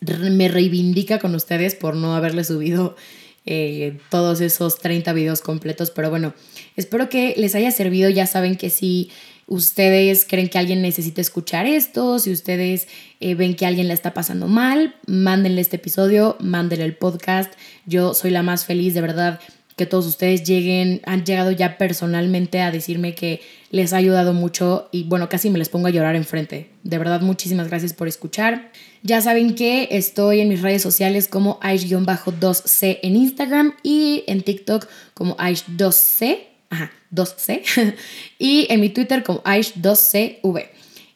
me 0.00 0.48
reivindica 0.48 1.18
con 1.18 1.34
ustedes 1.34 1.74
por 1.74 1.94
no 1.94 2.14
haberle 2.16 2.44
subido 2.44 2.96
eh, 3.44 3.98
todos 4.08 4.40
esos 4.40 4.78
30 4.78 5.12
videos 5.12 5.40
completos. 5.40 5.90
Pero 5.90 6.10
bueno, 6.10 6.34
espero 6.76 7.08
que 7.08 7.34
les 7.36 7.54
haya 7.54 7.70
servido. 7.70 8.10
Ya 8.10 8.26
saben 8.26 8.56
que 8.56 8.70
si 8.70 9.10
ustedes 9.46 10.24
creen 10.28 10.48
que 10.48 10.58
alguien 10.58 10.82
necesita 10.82 11.20
escuchar 11.20 11.66
esto, 11.66 12.18
si 12.18 12.32
ustedes 12.32 12.88
eh, 13.20 13.34
ven 13.34 13.54
que 13.54 13.66
alguien 13.66 13.88
la 13.88 13.94
está 13.94 14.14
pasando 14.14 14.48
mal, 14.48 14.96
mándenle 15.06 15.60
este 15.60 15.76
episodio, 15.76 16.36
mándenle 16.40 16.84
el 16.84 16.96
podcast. 16.96 17.52
Yo 17.86 18.14
soy 18.14 18.30
la 18.30 18.42
más 18.42 18.64
feliz, 18.64 18.94
de 18.94 19.00
verdad, 19.00 19.40
que 19.76 19.86
todos 19.86 20.06
ustedes 20.06 20.44
lleguen, 20.44 21.00
han 21.04 21.24
llegado 21.24 21.50
ya 21.50 21.78
personalmente 21.78 22.60
a 22.60 22.70
decirme 22.70 23.14
que 23.14 23.40
les 23.70 23.92
ha 23.92 23.96
ayudado 23.96 24.34
mucho 24.34 24.88
y 24.92 25.04
bueno, 25.04 25.28
casi 25.28 25.50
me 25.50 25.58
les 25.58 25.68
pongo 25.68 25.86
a 25.86 25.90
llorar 25.90 26.14
enfrente. 26.14 26.70
De 26.82 26.98
verdad, 26.98 27.20
muchísimas 27.20 27.68
gracias 27.68 27.92
por 27.94 28.08
escuchar. 28.08 28.70
Ya 29.02 29.20
saben 29.20 29.54
que 29.54 29.88
estoy 29.90 30.40
en 30.40 30.48
mis 30.48 30.62
redes 30.62 30.82
sociales 30.82 31.26
como 31.26 31.58
Aish-2C 31.60 32.98
en 33.02 33.16
Instagram 33.16 33.74
y 33.82 34.24
en 34.26 34.42
TikTok 34.42 34.86
como 35.14 35.36
Aish2C, 35.36 36.38
ajá, 36.70 36.92
2C, 37.12 37.94
y 38.38 38.66
en 38.70 38.80
mi 38.80 38.90
Twitter 38.90 39.22
como 39.22 39.42
Aish2CV. 39.42 40.68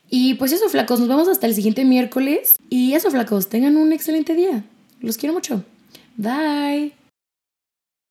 Y 0.08 0.34
pues 0.34 0.52
eso, 0.52 0.68
flacos, 0.68 1.00
nos 1.00 1.08
vemos 1.08 1.28
hasta 1.28 1.46
el 1.46 1.54
siguiente 1.54 1.84
miércoles. 1.84 2.58
Y 2.70 2.94
eso, 2.94 3.10
flacos, 3.10 3.48
tengan 3.48 3.76
un 3.76 3.92
excelente 3.92 4.34
día. 4.34 4.64
Los 5.00 5.16
quiero 5.16 5.34
mucho. 5.34 5.64
Bye. 6.16 6.95